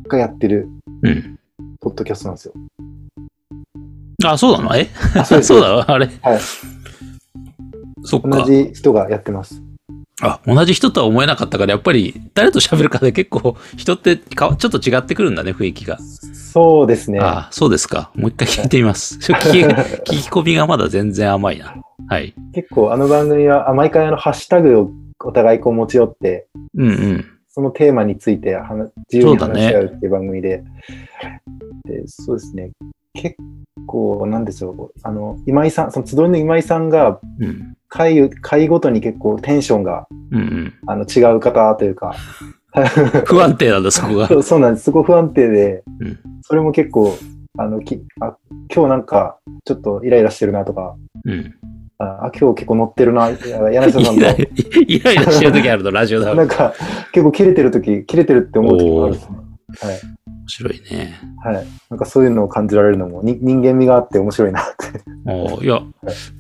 [0.08, 0.70] がやってる、
[1.02, 1.40] うん。
[1.80, 2.54] ポッドキャストなんですよ。
[4.26, 4.76] あ、そうなの？
[4.76, 4.90] え？
[5.16, 6.10] あそう そうだわあれ？
[6.22, 6.40] はい。
[8.04, 8.30] そっか。
[8.30, 9.62] 同じ人がやってます。
[10.22, 16.00] あ、同じ人とは思えなかったから、やっぱり誰と喋るかで結構人ってかちょっと違ってくるんだね、雰囲気が。
[16.00, 17.20] そうですね。
[17.22, 18.12] あそうですか。
[18.16, 19.20] もう一回聞いてみます。
[19.22, 21.76] 聞き聞き込みがまだ全然甘いな。
[22.10, 22.34] はい。
[22.54, 24.92] 結構あの番組は、あ毎回あのハッシュタグを
[25.24, 27.26] お互いこう持ち寄って、うんうん。
[27.48, 30.64] そのテーマについて話自由に話し合うっていう番組で、
[31.86, 32.72] でそうですね。
[33.18, 33.36] 結
[33.86, 35.00] 構、なんでしょう。
[35.04, 37.74] あの、今井さん、その集いの今井さんが、うん。
[37.90, 40.74] 回、回ごとに結構テンションがうんうん。
[40.88, 42.16] あの違う方というか、
[43.26, 44.38] 不安定なんだ、そこがそ。
[44.38, 44.86] うそうなんです。
[44.86, 47.14] すごい不安定で、うんそれも結構、
[47.58, 48.38] あの、きあ
[48.74, 50.96] 今日なんか、ちょっとイライラしてるなとか、
[51.26, 51.54] うん。
[51.98, 54.22] あ、あ今日結構乗ってるな、柳下さんと、
[54.88, 56.28] イライラしてる時あるの、ラジオだ。
[56.28, 56.74] 面 なんか、
[57.12, 59.38] 結構切れてる時、切れてるって思う時もあるんですね。
[59.76, 60.17] 白い
[60.92, 61.20] ね。
[61.44, 61.56] はい。
[61.56, 61.68] はい。
[61.90, 65.02] なんかそういうのを感じられるのも、に人間味があって面白いなって。
[65.26, 65.82] おいや、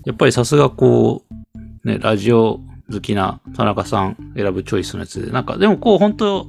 [0.05, 2.59] やっぱりさすがこう、ね、ラジオ
[2.91, 6.47] 好きな田中さん選ぶチョイスのやつで、なんかでもこう本当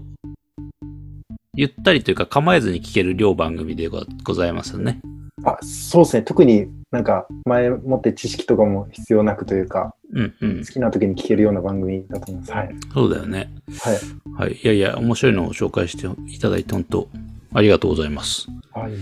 [1.55, 5.01] ゆったりというか構えずに聞ける両番組でごございますよね。
[5.45, 6.23] あ、そうですね。
[6.23, 10.73] 特になんか、前もって知識とかも必要なくというか、うんうん好。
[10.73, 12.53] きな時に聞けるような番組だと思います。
[12.53, 12.75] はい。
[12.95, 13.51] そうだよね。
[13.81, 13.97] はい。
[14.35, 14.55] はい。
[14.55, 17.09] いやいや、面白いのを紹介していただいて本当
[17.53, 18.47] ありがとうございます。
[18.73, 18.93] はい。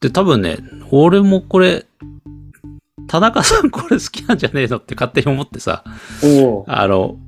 [0.00, 0.58] で、多分ね、
[0.90, 1.86] 俺もこれ、
[3.06, 5.82] 田中さんこれ好きなんじゃねえのって勝手に思ってさ。
[6.66, 7.18] あの、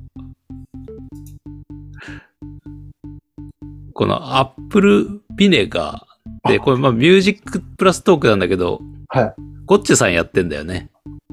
[3.95, 9.35] このアップルビネガーで、これまあミュージックプラストークなんだけど、はい。
[9.65, 10.89] ゴッチェさんやってんだよね。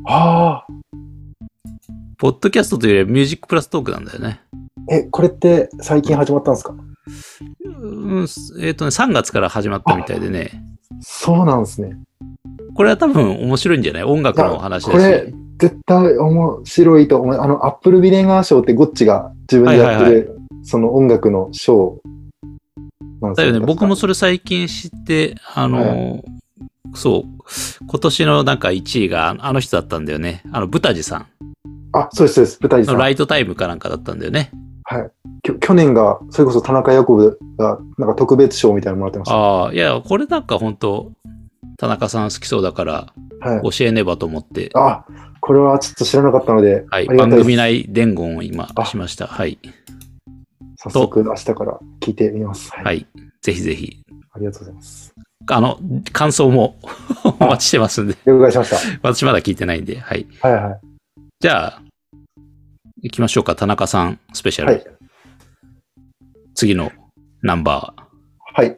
[0.05, 0.73] ああ。
[2.17, 4.41] ポッドキャストというよりはミュージックプラストークなんだよね。
[4.89, 6.71] え、これって最近始まったんですか？
[6.71, 6.88] うん、
[8.59, 10.63] えっ、とね、3月から始まったみたいでね。
[11.01, 11.97] そうなんですね。
[12.75, 14.03] これは多分面白いんじゃない？
[14.03, 17.35] 音楽の話だこれし。、絶対面白いと思う。
[17.35, 22.01] あの、アップルビネガー賞ってゴッチが自分でやってる、はいはいその音楽の賞
[23.21, 26.23] なんですだよね、僕も確それ最近知って、あの、
[26.93, 30.43] そう、今年のなんか1位がああの人だったんだよね。
[30.51, 31.27] あの、ブタジさんか
[31.91, 32.59] あ、そうです、そうです。
[32.61, 32.97] 舞台さん。
[32.97, 34.51] ライトタイムかなんかだったんだよね。
[35.43, 39.35] きょ去年が、それこそ田中ヤコブが、なんか特別賞みたいなのもらってました。
[39.35, 41.11] ああ、いや、これなんか本当
[41.77, 43.71] 田中さん好きそうだからはい。
[43.71, 45.05] 教えねばと思って、あ、
[45.39, 49.27] これはちょっと知らなかったので、はい、番組内伝言を今あしました。
[49.27, 49.57] はい。
[50.77, 52.71] 早速明日から聞いてみます。
[52.71, 52.85] はい。
[52.85, 53.07] はい。
[53.41, 54.01] ぜひぜひ。
[54.31, 55.13] ありがとうございます。
[55.47, 55.79] あの、
[56.11, 56.77] 感想も
[57.39, 58.77] お待ちしてますんで、了解しました。
[59.01, 60.27] 私まだ聞いてないんで、はい。
[60.41, 60.79] はいはい。
[61.39, 61.81] じゃあ、
[63.01, 63.55] 行きましょうか。
[63.55, 64.73] 田中さんスペシャル。
[64.73, 64.85] はい。
[66.53, 66.91] 次の
[67.41, 68.03] ナンバー。
[68.53, 68.77] はい。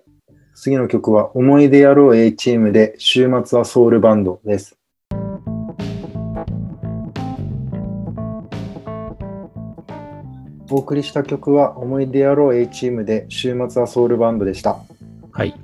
[0.54, 4.78] 次の曲は、思い出やろう A チームで、週末はソウルバンドです。
[10.70, 14.78] お送りした曲は、思い出やろう A チームで、週末はソウルバンドでした。
[15.32, 15.56] はい。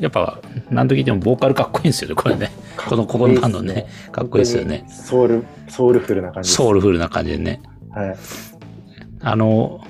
[0.00, 2.50] やっぱ、何度聞いてもボーカルかっこいいんですよね、これね。
[2.88, 3.86] この、ここのバンドね。
[4.10, 6.50] かっこいいですよねソウル、ソウルフルな感じ。
[6.50, 7.62] ソウルフルな感じでね。
[7.94, 8.16] はい。
[9.20, 9.80] あの、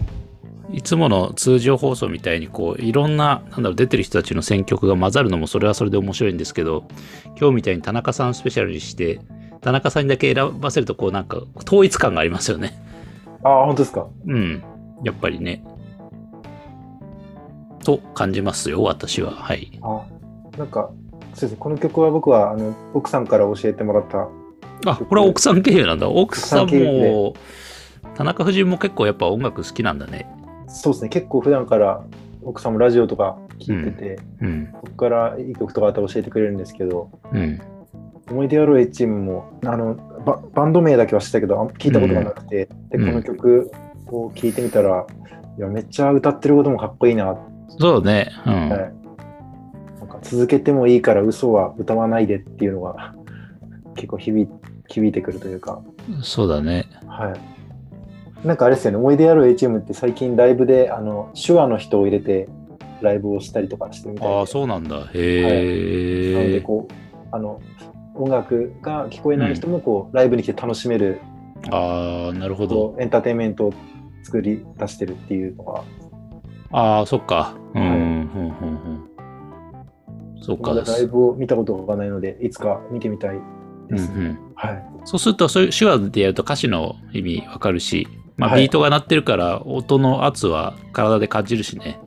[0.72, 6.84] いつもの通常放送みたいにこういろんななんだろう出てる人たちの選曲が混ざるのもそれはそれで面白いんですけど
[7.38, 9.20] 今日みたいに田中さんスペシャルにして
[9.60, 12.76] 田中さんにだけ選ばせるとこうなんか統一感がありますよね
[13.44, 14.08] ああ、本当ですか？
[14.26, 14.64] うん
[15.04, 15.62] やっぱりね
[17.84, 20.02] と感じますよ私ははいあ
[20.58, 20.90] なんか、
[21.34, 21.56] そうですね。
[21.60, 24.28] この曲は僕は、あの、奥さんから教えてもらった。
[24.86, 27.34] あこれは奥さん経由なんだ奥さんも
[28.14, 30.28] 田中夫人も結構やっぱ音楽好きなんだね。
[30.68, 31.08] そうですね。
[31.08, 32.04] 結構普段から
[32.42, 34.68] 奥さんもラジオとか聞いてて、うん。
[34.72, 37.60] そこからいい曲とかあったら教えてくれるんですけど、うん。
[38.30, 39.94] 思い出やろう A チームも、あの
[40.24, 43.06] バ、バンド名だけは知ったけど、聞いたことがなくて、で、うん。
[43.06, 43.70] この曲
[44.08, 45.06] を聞いてみたら、
[45.58, 47.36] いや、めっちゃ歌ってることもかっこいいな、
[47.78, 48.30] そうね。
[48.46, 48.78] うん、はい。
[49.98, 53.14] なんか続けてもいいから嘘は歌わないでっていうのが
[53.94, 54.48] 結構響
[54.88, 55.80] 響いてくるというか、
[56.22, 56.86] そうだね。
[57.06, 57.53] はい。
[58.44, 62.48] なんかあれですよね、思い出ある A チームって最近ライブであの手話の人を入れて
[63.00, 64.90] ライブをしたりとかしてみたいでああ、そうなんだ。
[64.90, 66.52] なのへえ。
[66.52, 66.94] でこう
[67.32, 67.60] あの
[68.14, 71.20] 音楽が聞こえない人もこう、ライブに来て楽しめる
[71.70, 72.94] ああ、なるほど。
[73.00, 73.72] エンターテインメントを
[74.22, 75.82] 作り出してるっていうのが
[76.70, 77.54] ああ、そっか。
[77.74, 78.10] うん、はいうん、うん、う
[80.38, 80.40] ん。
[80.40, 83.42] そうかまだライブを見たことがないのでいつか見てみたいうん、
[83.88, 84.10] うです。
[84.10, 84.38] ん。
[84.54, 84.84] はい。
[85.04, 88.06] そうすると、そういう手話でやると歌詞の意味わかるし、
[88.36, 92.00] まあ、はいビートが鳴ってるから、音の圧は体で感じるしね。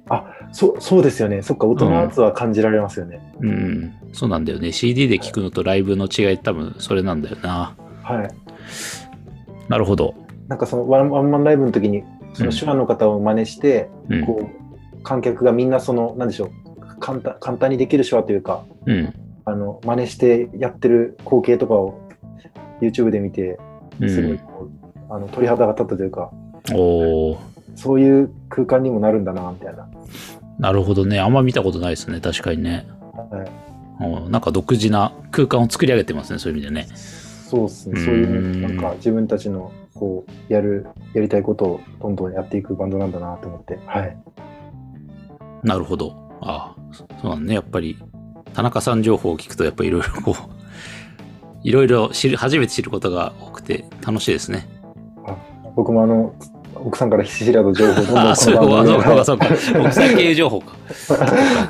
[0.52, 1.42] そうそうですよね。
[1.42, 3.34] そっか音の圧は感じられますよね。
[3.40, 4.72] うん、そうなんだよね。
[4.72, 7.76] CD で聴くのとライブの違い、多分それなんだよな。
[8.04, 8.30] はい。
[9.70, 10.16] なるほど。
[10.48, 12.04] なんかそのワンワンマンライブの時に
[12.34, 14.26] その手話の方を真似して、うん。
[14.26, 19.14] こう観客がみんなそのなんでしょう簡単簡単にできる手話というかうん。
[19.46, 22.02] あの真似してやってる光景とかを
[22.82, 23.58] YouTube で見て
[24.02, 24.40] うすごい
[25.10, 26.32] あの鳥肌が立ったというか
[26.74, 27.38] おー
[27.76, 29.88] そういう空間にもなるんだなみたいな。
[30.58, 31.20] なるほどね。
[31.20, 32.20] あんま見たことないですね。
[32.20, 32.88] 確かにね。
[33.32, 33.68] はい
[33.99, 36.39] おなんか独自な空間を作り上げてますね。
[36.39, 36.88] そういう意味でね。
[36.95, 37.99] そうですね。
[37.99, 43.80] うんそういうなんか自分たちのこうやるやりたいことをどんどんやっていくバンドなんだなと思って。
[43.86, 44.18] はい。
[45.64, 46.16] なるほど。
[46.41, 47.55] ああ、そうなんね。
[47.55, 47.97] やっぱり、
[48.53, 50.36] 田中さん情報を聞くと、やっぱいろいろこう、
[51.64, 54.68] いろいろ知る、初めて知ることが多くて楽しいですね。
[55.78, 56.34] 僕もあの
[56.74, 58.62] 奥さんからひしひらと情報をどんどん ああ、そうか、
[59.24, 59.48] そうか。
[59.80, 60.74] 奥さん経由情報か。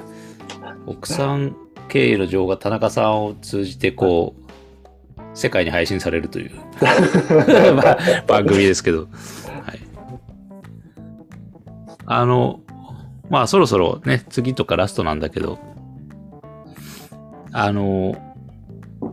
[0.87, 1.55] 奥さん
[1.89, 6.51] 経由の情報が田中さんを通じて、こう、世界に配信されるという
[7.75, 7.97] まあ
[8.27, 8.99] 番組ですけど。
[8.99, 9.07] はい。
[12.05, 12.61] あの、
[13.29, 15.59] まあそろそろね、次とかラストなんだけど、
[17.51, 18.15] あの、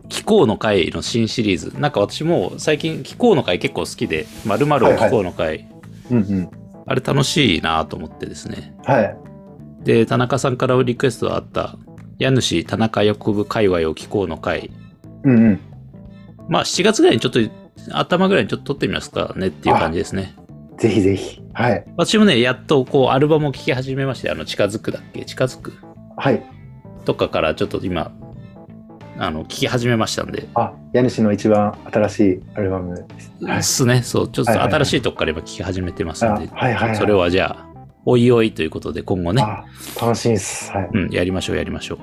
[0.09, 1.79] 気候の会の新シリーズ。
[1.79, 5.67] なんか私も最近気候の会結構好きで、まるまる気候の会、
[6.11, 6.49] うんうん。
[6.85, 8.75] あれ楽しいなと思ってですね。
[8.83, 9.17] はい。
[9.83, 11.77] で、田中さんからリクエストがあった、
[12.19, 14.71] 家主田中横部界隈を気候の会。
[15.23, 15.59] うんうん。
[16.47, 17.39] まあ7月ぐらいにちょっと、
[17.91, 20.35] 頭ぐらいにちょっと撮ってみますかねっていう感じですね。
[20.77, 21.41] ぜひぜひ。
[21.53, 21.85] はい。
[21.97, 25.23] 私もね、やっとこうアルバムを聴き始めまして、あの、近づくだっけ？
[25.25, 25.73] 近づく？
[26.17, 26.43] はい。
[27.05, 28.11] とかからちょっと今、
[29.17, 30.47] あの、聴き始めましたんで。
[30.55, 33.31] あ、家主の一番新しいアルバムです。
[33.43, 34.01] はいですね。
[34.03, 36.95] そう、ちょっと新しいとこから今聴き始めてますあんで、はいはいはい。
[36.95, 37.65] それはじゃあ、
[38.05, 39.65] おいおいということで今後ね、あ
[39.99, 40.71] 楽しみです。
[40.71, 40.89] はい。
[40.93, 41.99] うん、やりましょうやりましょう。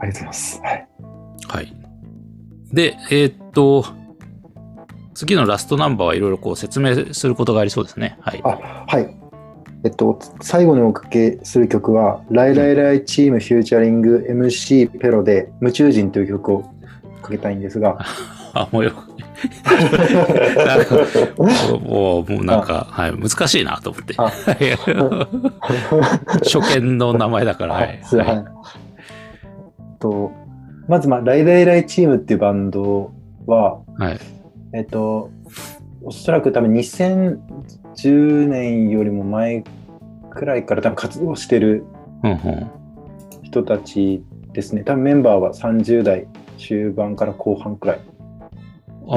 [0.00, 0.60] ありがとうございます。
[0.62, 0.88] はい。
[1.48, 1.76] はい。
[2.72, 3.84] で、えーっと、
[5.14, 8.18] 次のラストナンバーはいろいろこう説明することがありそうですね。
[8.20, 8.40] はい。
[8.44, 9.21] あ、はい。
[9.84, 16.62] えっと、最後におかけする曲は、ライライライチームフューチャリング MC ペロで、宇宙人という曲を
[17.22, 17.98] かけたいんですが、
[18.54, 18.92] あ、もうよ。
[20.64, 20.94] なんか
[21.80, 24.14] もう、もうなんか、はい、難しいなと思って。
[24.18, 24.30] あ
[26.44, 27.98] 初見の名前だから、はい。
[28.02, 28.44] はいはい
[30.02, 30.32] と
[30.88, 33.12] まず、まあ、ライライライチームっていうバンド
[33.46, 34.18] は、はい。
[34.74, 35.30] えっと、
[36.02, 36.72] おそらく多分
[37.96, 39.64] 2010年よりも前
[40.30, 41.84] くらいから多分活動してる。
[43.42, 44.82] 人たちですね。
[44.82, 46.26] 多分メンバーは30代
[46.56, 47.96] 中盤から後半くらい。
[47.96, 49.16] ああ、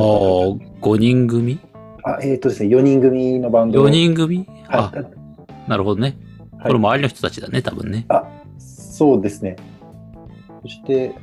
[0.82, 1.60] 5人組？
[2.04, 3.86] あ、えっ、とですね、4人組のバンド。
[3.86, 4.48] ?4 人組？
[4.68, 6.18] あはい、なるほどね。
[6.58, 8.06] はいこれ周りの人たちだね、多分ね。
[8.10, 9.56] あ、そうですね。
[10.64, 11.16] そして、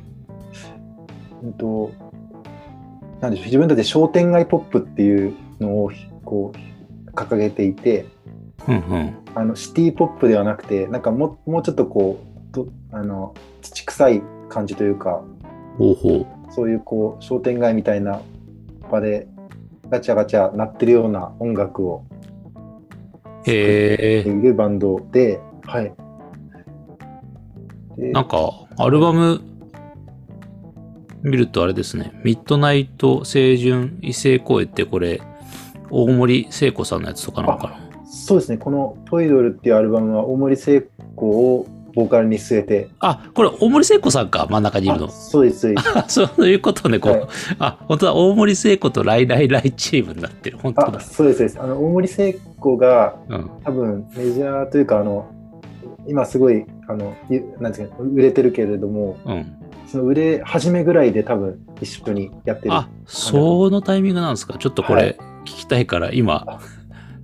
[1.43, 1.91] うんと、
[3.19, 5.91] なんでしょう、自分たちで商店街ポップっていうのを
[6.23, 6.72] こう
[7.13, 8.05] 掲げていて、
[8.67, 9.17] うんうん。
[9.35, 12.19] あのシティポップではなくて、なんかももうちょっとこ
[12.51, 15.23] う、とあの土臭い感じというか、
[15.77, 18.21] ほうほそういうこう商店街みたいな
[18.91, 19.27] 場で
[19.89, 22.05] ガチャガチャ鳴ってるような音楽を
[23.45, 23.49] う。
[23.49, 24.29] へえ。
[24.29, 25.93] いるバンドで、はい。
[27.97, 29.41] でなんか、アルバム
[31.21, 32.11] 見るとあれですね。
[32.23, 35.21] ミッドナイト清純異性声ってこれ、
[35.93, 37.75] 大森聖子さんのやつとかなのかな
[38.05, 40.81] そうですね、この「ポイドル」っていうアルバムは大森聖
[41.15, 45.09] 子をボーカルに据えて、あ、これ大森聖子さんか、真ん中にいるあの。
[45.09, 45.89] そうです、そうです。
[45.95, 47.11] あそういうことね、こう。
[47.11, 47.21] はい
[47.59, 50.57] あ、本当だ、大森聖子とライライライチームになってる。
[50.57, 50.99] 本当あだ。
[50.99, 51.59] そうです、そうです。
[51.61, 53.49] あの大森聖子がうん。
[53.63, 55.25] 多分メジャーというか、あの
[56.07, 59.45] 今すごいあのゆなんですか、売れてるけれども、うん。
[59.85, 62.73] その売れ始めぐらいで多分一緒にやってる。
[62.73, 64.57] あ、そのタイミングなんですか？
[64.57, 66.59] ちょっとこはれ聞きたいから、今あ、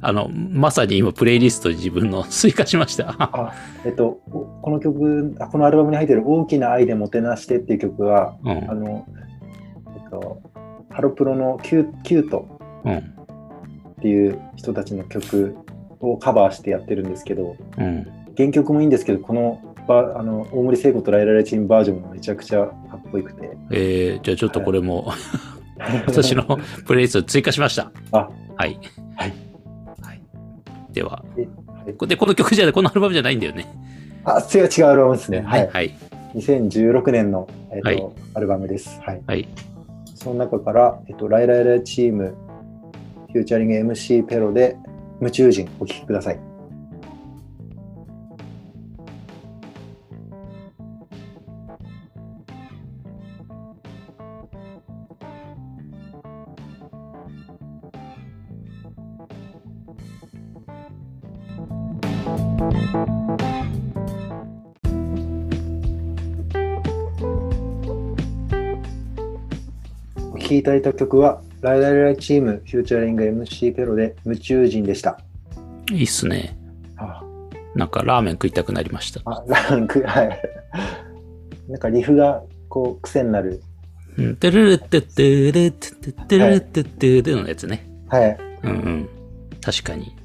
[0.02, 3.16] あの、まさに今、プレイリストに自分の 追加しました。
[3.18, 3.54] あ
[3.86, 8.52] えっと、おこの曲あ、このアルバムに入ってる「大きな愛でもてなして」っていう曲は、うん。
[8.70, 9.06] あの、
[9.96, 10.42] えっと、
[10.90, 12.46] ハロプロのキュキュート
[12.86, 12.98] うん。
[12.98, 13.02] っ
[14.02, 15.56] ていう人たちの曲
[16.00, 18.08] をカバーしてやってるんですけど、うん。
[18.38, 23.58] 原曲もいいんですけど、このバあの大森聖子とライララチームバージョンもめちゃくちゃかっこよくて。
[23.72, 25.12] えー、じゃあちょっとこれも、
[26.08, 27.92] 私のプレイリストに追加しました。
[28.12, 28.80] あ、はい。
[29.16, 29.34] はい。
[30.02, 30.22] はい。
[30.92, 31.48] では、えは
[31.90, 33.66] いこで、この曲じゃない、このアルバムじゃないんだよね。
[34.26, 35.42] あ、違う違うアルバムですね。
[35.42, 35.68] はい。
[35.68, 35.96] はい。
[36.36, 38.04] 2016年の、えっとはい
[38.36, 39.00] アルバムです。
[39.04, 39.22] はい。
[39.26, 39.48] はい。
[40.16, 42.36] その中から、えっと、ライライラチーム、
[43.32, 44.76] フューチャリング MC ペロで、
[45.20, 46.49] 夢中人お聴きください。
[70.50, 75.20] 聴きいただいた曲は、ライライラチーム、フューチャリング MC ペロで、夢中人でした。
[75.92, 76.58] いいっすね。
[76.98, 77.22] あ
[77.76, 79.22] なんかラーメン食いたくなりました。
[79.26, 80.42] あ、ランク、はい。
[81.70, 83.62] なんかリフが、こう、癖になる。
[84.18, 84.36] うん。
[84.38, 87.88] てるるってってるってってってるってってるのやつね。
[88.08, 88.38] はい。
[88.64, 89.10] うんうん。
[89.62, 90.16] 確かに。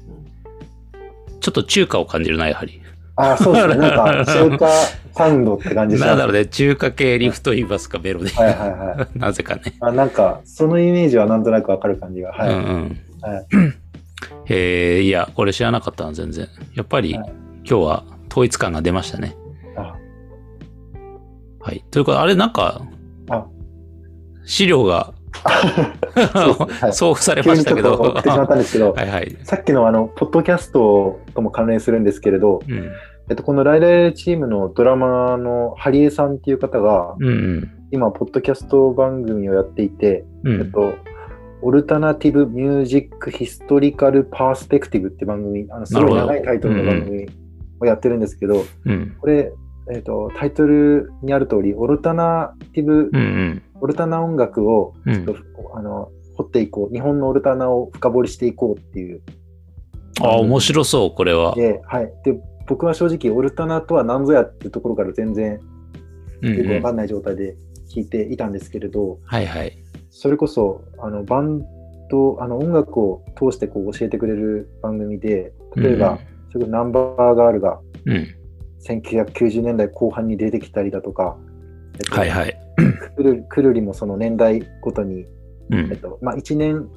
[1.39, 2.81] ちょっと中華を感じるな、やはり。
[3.15, 3.75] あ、そうですね。
[3.77, 4.67] なんか、中華
[5.13, 8.29] サウンドって感じしますなんだろうね、中華系リフと言いますか、ベロで。
[8.31, 9.19] はいはいはい。
[9.19, 9.61] なぜかね。
[9.79, 12.31] あなんか、そのイメージはなんとなくわかる感じが。
[12.31, 12.49] はい。
[12.49, 12.99] うんうん。
[13.21, 13.45] はい
[14.45, 16.47] へえ、いや、これ知らなかったな、全然。
[16.75, 19.35] やっぱり、はい今日は統一感が出ましたね。
[19.75, 19.95] あ
[21.59, 21.83] はい。
[21.89, 22.81] というか、あれなんか、
[23.29, 23.45] あ
[24.45, 27.97] 資料が はい送付されましたけど。
[27.97, 29.37] と送ってしまったんですけど、はいはい。
[29.43, 32.91] さっきのあの、ポッドキャストとも関連するんですけれど、うん。
[33.29, 37.69] えっと、このライライラチームのドラマーのハリエさんっていう方が、うんうん。
[37.91, 40.61] 今、ポッドキャスト番組をやっていて、うん。
[40.61, 40.93] えっと、
[41.61, 47.27] オルタナティブ・ミュージック・ヒストリカル・パースペクティブって番組、あのすごい長いタイトルの番組
[47.79, 49.15] をやってるんですけど、うん。
[49.19, 49.51] これ、
[49.91, 53.61] えっと、タイトルにある通り、オルタナティブうんうん。
[53.85, 59.21] オルタナ音楽をうんちょっと、あの掘っていこう、日本のオルタナを深掘りしていこうっていう。
[60.21, 61.53] あ、面白そう、これは。
[61.53, 62.11] で、はい。
[62.23, 62.35] で、
[62.67, 65.59] 僕は正直、オルタナとは何ぞやっていうところから全然
[66.41, 66.57] うんうん。
[66.57, 67.55] よくわかんない状態で
[67.93, 69.77] 聞いていたんですけれど、はいはい。
[70.09, 71.63] それこそ、あの、バン
[72.09, 76.19] ド、あの、音楽を通してこう教えてくれる番組で、例えば、
[76.51, 78.15] それこそナンバーガールがうん。
[78.15, 78.27] うん。
[78.87, 81.37] 1990年代後半に出てきたりだとか、
[81.95, 82.64] えっとはいはい。
[83.15, 85.25] くるくるりもその年代ごとに
[85.69, 85.91] うん。
[85.91, 86.87] えっと、まあ、1年、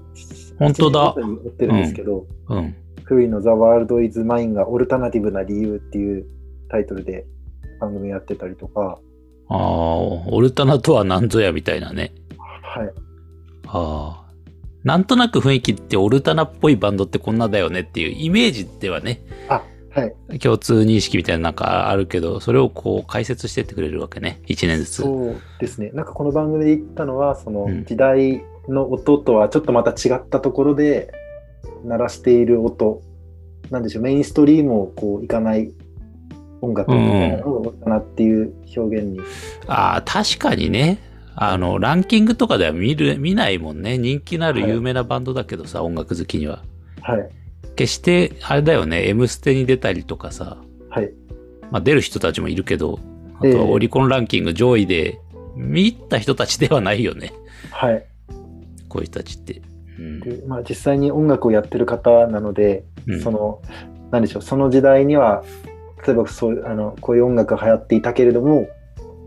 [0.59, 2.75] 本当だごとに追ってるんですけど、うん。
[3.05, 6.27] クルリの The World is Mine がオルタナティブな理由っていう
[6.69, 7.27] タイトルで
[7.81, 8.99] 番組やってたりとか、
[9.51, 12.13] ああ、オルタナとは何ぞやみたいなね。
[12.63, 12.93] はい。
[13.67, 14.29] ああ。
[14.85, 19.65] なんとなく雰囲気ってオルタナっぽいバンドってこんなだよねっていうイメージではね、あ、はい。
[20.43, 24.41] 共通認識みたいななんかあるけど、それをこう解説してってくれるわけね。
[24.47, 25.03] 一年ずつ。
[25.03, 25.91] そうですね。
[25.95, 31.13] なんかこの番組で言ったのは、そのうん時代の音とはちょっとまた違ったところで
[31.85, 33.03] 鳴らしている音、
[33.71, 35.73] なんでしょう、メインストリームをこういかない
[36.61, 39.21] 音楽みたいなのをオルタナっていう表現に。
[39.67, 40.99] ああ、確かにね。
[41.41, 43.97] あの、ランキングとかでは見る、見ないもんね。
[43.97, 46.63] 人気のある有名なバンドだけどさ、音楽好きには。
[47.01, 47.31] はい。
[47.79, 50.59] 決して、あれだよね、M ステに出たりとかさ、
[50.91, 51.13] はい。
[51.71, 52.99] まあ出る人たちもいるけど、
[53.41, 55.21] あええとはオリコンランキング上位で
[55.55, 57.33] 見た人たちではないよね。
[57.71, 58.05] はい。
[58.89, 59.63] こういう人たちって。
[59.97, 60.21] うん。
[60.21, 63.63] でまあ、実際に音楽をやってる方なので、うんその、
[64.11, 65.45] なんでしょう、その時代には、
[66.05, 68.69] 例えばそうあのこういう音楽が流行っていたけれども、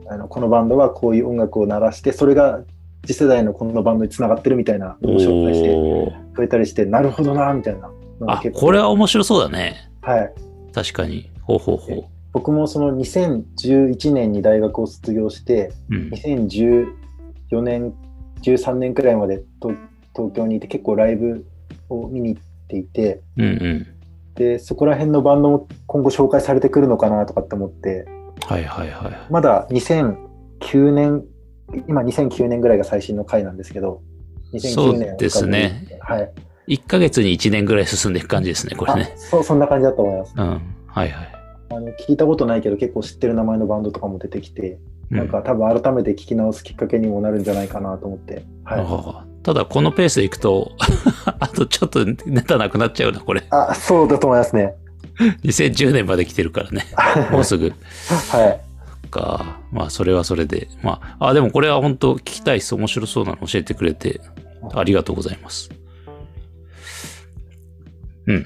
[0.10, 2.64] あのこのバンドはこういう音楽を鳴らして、それが
[3.06, 7.89] 次世代のこのバンドにつながってるみたいなのを紹介してくれたりして、なるほどな、みたいな
[8.28, 9.89] あ、これは面白そうだね。
[10.01, 10.34] はい。
[10.74, 11.30] 確かに。
[11.41, 15.95] ほうほうほ僕もその2011年に大学を卒業して、う。
[15.95, 16.09] うん。
[16.09, 17.93] 2014年、
[18.41, 19.78] 13年くらいまで東
[20.15, 21.45] 東京にいて結構ライブ
[21.89, 23.88] を見に行っていて、うんうん。
[24.36, 28.05] で、そこら辺のバンドも今後紹介されてくるのかなとかって思って、
[28.45, 29.32] はいはいはい。
[29.32, 31.24] まだ2009年、
[31.88, 34.01] 今2009年ぐらいが最新の回なんですけど、
[34.53, 35.99] 2009年そうですね。
[36.01, 36.32] はい。
[36.72, 39.17] 1ヶ月に1年ぐらい進んでいく感じですね、これねあ。
[39.17, 40.34] そう、そんな感じだと思います。
[40.38, 40.47] うん。
[40.88, 41.36] はいはい。
[41.69, 44.80] あの聞いたことないけど結構知ってる名前のバンドとかも出てきて、
[45.11, 48.45] うんなんか多分改めて聞き直すきっかけにもなるんじゃないかなと思って。
[48.63, 49.43] はい。
[49.43, 50.72] ただこのペースでいくと、
[51.26, 53.43] あとちょっとネタなくなっちゃうな、これ。
[53.49, 54.74] あ、そうだと思いますね。
[55.43, 56.86] 2010年まで来てるからね。
[57.30, 57.74] もうすぐ。
[58.32, 59.09] はい。
[59.09, 59.59] か。
[59.72, 60.69] まあ、それはそれで。
[60.82, 62.74] まあ、あ、でもこれは本当聞きたいです。
[62.74, 64.22] 面白そうなの教えてくれて、
[64.74, 65.69] ありがとうございます。
[68.28, 68.45] うん。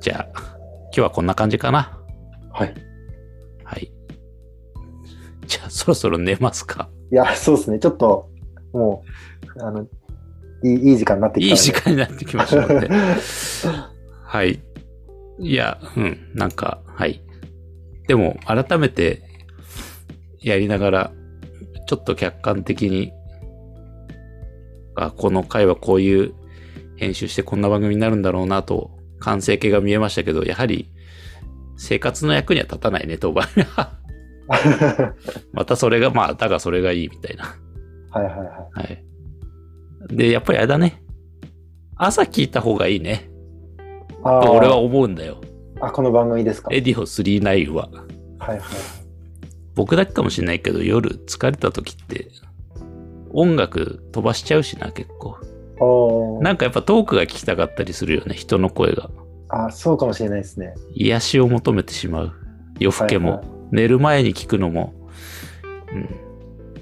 [0.00, 0.40] じゃあ、
[0.84, 1.98] 今日はこんな感じかな。
[2.52, 2.74] はい。
[3.64, 3.92] はい。
[5.46, 6.88] じゃあ、そろそろ寝ますか。
[7.12, 7.78] いや、そうですね。
[7.78, 8.28] ちょっと、
[8.72, 9.04] も
[9.56, 9.82] う、あの、
[10.62, 11.72] いいいい時間になってきたいい時。
[11.72, 12.88] 間になってきましたので。
[14.24, 14.60] はい。
[15.38, 17.22] いや、うん、なんか、はい。
[18.06, 19.22] でも、改めて、
[20.40, 21.12] やりながら、
[21.86, 23.12] ちょっと客観的に、
[24.94, 26.34] あ、この回はこういう
[27.00, 28.90] 編集してこんな番組になるんだろうなと、
[29.20, 30.90] 完成形が見えましたけど、やはり、
[31.76, 33.98] 生活の役には立たないね、当番は。
[35.52, 37.56] またそれが、まあ、だがそれがいいみたいな。
[38.10, 38.46] はいはいはい。
[38.72, 39.04] はい。
[40.14, 41.02] で、やっぱりあれだね。
[41.96, 43.30] 朝聞いた方がいいね。
[44.22, 45.40] あ俺は思うんだよ。
[45.80, 46.68] あ、この番組ですか？
[46.70, 47.88] レディオ39は。
[48.38, 48.60] はいはい。
[49.74, 52.28] 僕だけかもしれないけど、夜疲れた時って、
[53.32, 55.36] 音楽飛ばしちゃうしな、結構。
[56.42, 59.10] なんかやっぱトークが聞きたかったりするよね、人の声が。
[59.48, 60.74] あ、そうかもしれないですね。
[60.94, 62.32] 癒しを求めてしまう。
[62.78, 63.30] 夜更けも。
[63.30, 64.92] はいはい寝る前に聞くのも、
[65.92, 66.08] うん。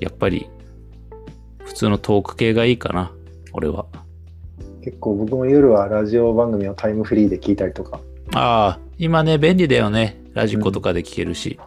[0.00, 0.48] やっぱり、
[1.64, 3.12] 普通のトーク系がいいかな、
[3.52, 3.86] 俺は。
[4.82, 8.00] 結構僕も夜はラジオ番組をタイムフリーで聞いたりとか。
[8.34, 10.20] ああ、今ね、便利だよね。
[10.32, 11.58] ラジコとかで聞けるし。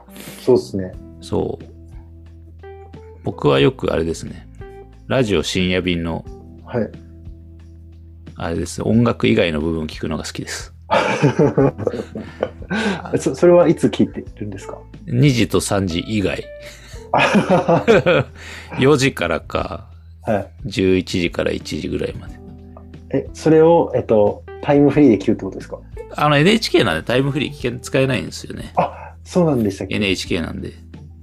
[0.44, 0.92] そうですね。
[1.22, 1.66] そう。
[3.24, 4.48] 僕はよくあれですね。
[5.08, 6.26] ラジオ深夜便の、
[6.66, 6.90] はい。
[8.44, 8.82] あれです。
[8.82, 10.74] 音楽以外の部分を聞くのが好きです。
[13.20, 16.44] そそれはいつ聞いてるんですか？2時と3時以外。
[17.14, 18.26] は
[18.80, 19.86] 4時からか、
[20.28, 20.32] い。
[20.68, 22.34] 11時から1時ぐらいまで。
[23.12, 25.78] え、それを、えっと、タイムフリーで聞くってことですか？
[26.16, 28.74] あの NHK なんでタイムフリー使えないんですよね。
[28.76, 30.74] あ、そうなんでしたっけ？NHK なんで。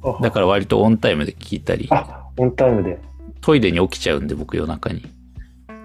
[0.05, 3.01] あだから割とオンタイムで聞いたり、あ、オンタイムで。
[3.41, 5.03] トイレに起きちゃうんで僕夜中に。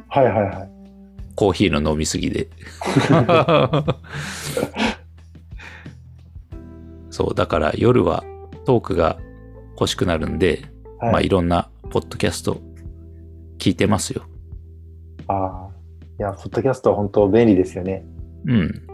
[0.10, 0.73] はいはいはい。
[1.36, 2.48] コーヒーの飲みすぎで。
[7.10, 8.24] そう、だから夜は
[8.66, 9.18] トークが
[9.80, 10.64] 欲しくなるんで、
[11.00, 12.62] はい、まあいろんなポッドキャスト
[13.58, 14.24] 聞いてますよ。
[15.28, 15.74] ああ。
[16.20, 18.06] いや、ポッドキャストは本当便利ですよね。
[18.46, 18.88] うん。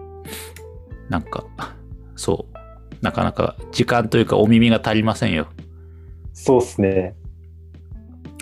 [1.10, 1.46] なんか、
[2.16, 2.58] そう。
[3.02, 5.48] なかなか時間というかお耳が足りませんよ。
[6.34, 7.16] そうっすね。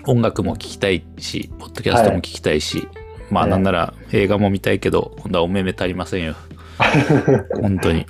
[0.06, 2.88] 音楽も聞きたいし、ポッドキャストも聞きたいし、
[3.30, 6.34] まあなんなら映画も見たいけど、今度はお目目足りませんよ。
[7.60, 8.06] 本当に。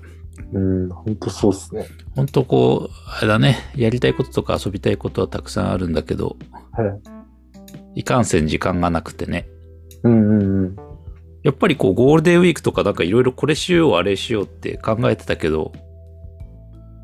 [0.52, 1.86] うん、本当そうっすね。
[2.14, 6.36] 本当こう、あれだね、やりたいこととか遊びたいことはたくさんあるんだけど、
[6.72, 6.84] は
[7.94, 8.00] い。
[8.00, 9.48] いかんせん時間がなくてね。
[10.04, 10.76] うんうんうん。
[11.42, 15.72] やっぱりこうゴールデンウィークとかなんかいろいろこれしようあれしようって考えてたけど、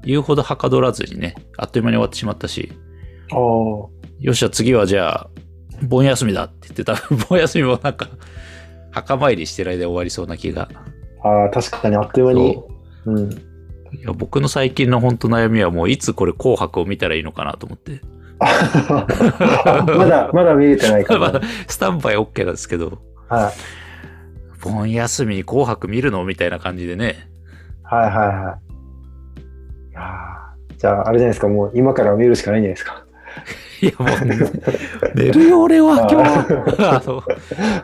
[0.04, 2.72] 言うほどはかどらずにね、あっという間に終わってしまったし、
[3.32, 3.38] ああ。
[3.38, 5.30] よっしゃ次はじゃあ、
[5.82, 6.94] 盆休みだって言ってた。
[7.28, 8.08] 盆休みもなんか、
[8.90, 10.68] 墓参りしてる間で終わりそうな気が。
[11.22, 12.54] ああ、確かにあっという間に。
[12.54, 12.68] そ
[13.06, 13.18] うん。
[13.18, 13.30] う
[13.92, 18.00] いや僕の最近の本当悩みはもういつこれ紅白を見たらいいのかなと思って。
[18.40, 19.06] あ
[19.86, 21.32] まだ、まだ見れてないかまら。
[21.38, 22.98] だスタンバイ OK なんですけど、
[23.28, 23.52] はい。
[24.62, 27.28] 盆休みに紅白見るのみたいな感じでね。
[27.84, 29.92] はいはいはい。
[29.92, 33.04] いやーじゃあ、あれじゃないですか、もう今から見るしかないんじゃないですか。
[33.80, 34.08] いやもう、
[35.14, 36.28] 寝るよ俺は今日。
[36.82, 37.22] あの、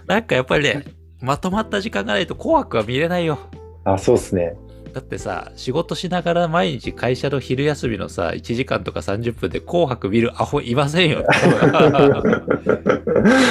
[0.07, 0.85] なんかやっぱりね、
[1.21, 3.39] まとまった時間がないと紅白は見れないよ。
[3.85, 4.57] あ、そうっすね。
[4.93, 11.25] だってさ、仕事しながら毎日会社の昼休みのさ、1時間とか30分で紅白見るアホいませんよ。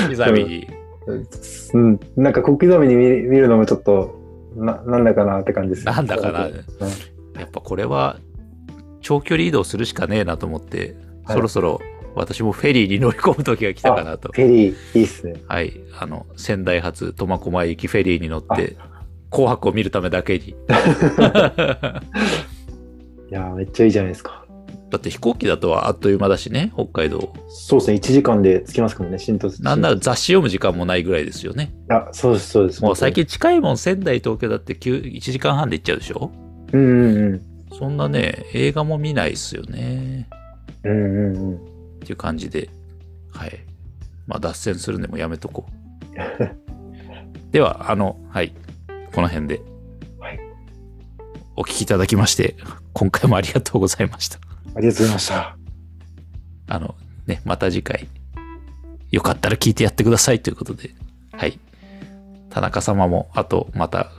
[0.10, 0.68] 刻みに。
[1.74, 4.20] うん、なんか小刻みに見見るのもちょっと、
[4.56, 5.86] な、なんだかなって感じです。
[5.86, 6.54] なんだかなうん
[7.40, 8.18] やっぱこれは、
[9.02, 10.86] 長距離移動するしかねえなと思って、は
[11.34, 11.80] いそろそろ
[12.16, 14.30] 私もフェリーに乗り込む時が来たかなと。
[14.34, 15.36] フェリー、いいっすね。
[15.48, 15.80] はい。
[16.00, 18.76] あの、仙台発苫小牧行きフェリーに乗って、
[19.32, 20.50] 紅白を見るためだけに。
[20.50, 20.54] い
[23.32, 24.44] やーめっちゃいいじゃないですか。
[24.90, 27.32] だって飛行機だとあっという間だしね、北海道。
[27.48, 31.72] そうですね、1時間で着きますからね、新都なんなら雑誌読む時間もないぐらいですよね。
[31.90, 32.82] あ、そうです、そうです。
[32.82, 36.32] もう最近近いもん仙台東京だって9 1時間半で行っちゃうでしょ？
[36.74, 37.42] うんうんうん。
[37.78, 40.28] そんなね、映画も見ないっすよね。
[40.84, 41.60] うんうんうん。
[42.10, 42.70] っていう感じで。
[43.32, 43.60] はい。
[44.26, 47.52] まあ脱線するんでもやめとこう。
[47.54, 48.54] では、あの、はい。
[49.14, 49.62] この辺で。
[50.20, 50.40] はい。
[51.56, 52.56] お聞きいただきまして、
[52.94, 54.40] 今回もありがとうございました。
[54.76, 55.58] ありがとうございました。
[56.68, 56.96] あの、
[57.28, 58.08] ね、また次回、
[59.12, 60.96] よかったら聞いてやってくださいということで。
[61.34, 61.60] はい。
[62.50, 64.12] 田中様も、あと、また、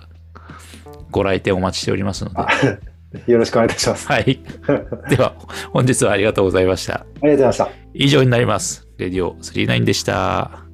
[1.10, 2.78] ご来店お待ちしておりますので。
[3.14, 4.06] あよろしくお願いいたします。
[4.08, 4.40] あはい。
[5.10, 5.34] では、
[5.72, 7.06] 本日はありがとうございました。
[7.16, 7.70] りがとうございました。
[7.94, 8.86] 以上になります。
[8.98, 10.70] レディオ39でした。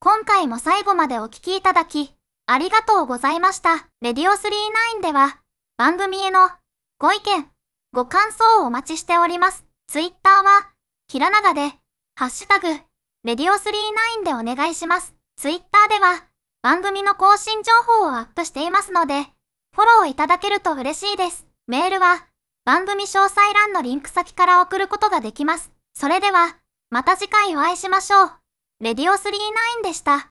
[0.00, 2.14] 今回も最後までお聞きいただき、
[2.46, 3.88] ありがとうございました。
[4.00, 5.40] レディオ39では、
[5.76, 6.50] 番組への
[6.98, 7.46] ご意見、
[7.92, 9.64] ご感想をお待ちしております。
[9.86, 10.70] ツイッターは、
[11.08, 11.72] ひらながで、
[12.16, 12.66] ハッシュタグ、
[13.24, 15.14] レディオ39でお願いします。
[15.36, 16.26] ツイッターでは、
[16.60, 19.22] 番組の更新情報をアップしていますので、
[19.74, 21.46] フォローいただけると嬉しいです。
[21.66, 22.26] メールは、
[22.66, 25.72] 番組詳細欄のリンク先から送ることができます。
[25.94, 26.58] それでは、
[26.90, 28.30] また次回お会いしましょう。
[28.80, 30.18] レディオ39でした。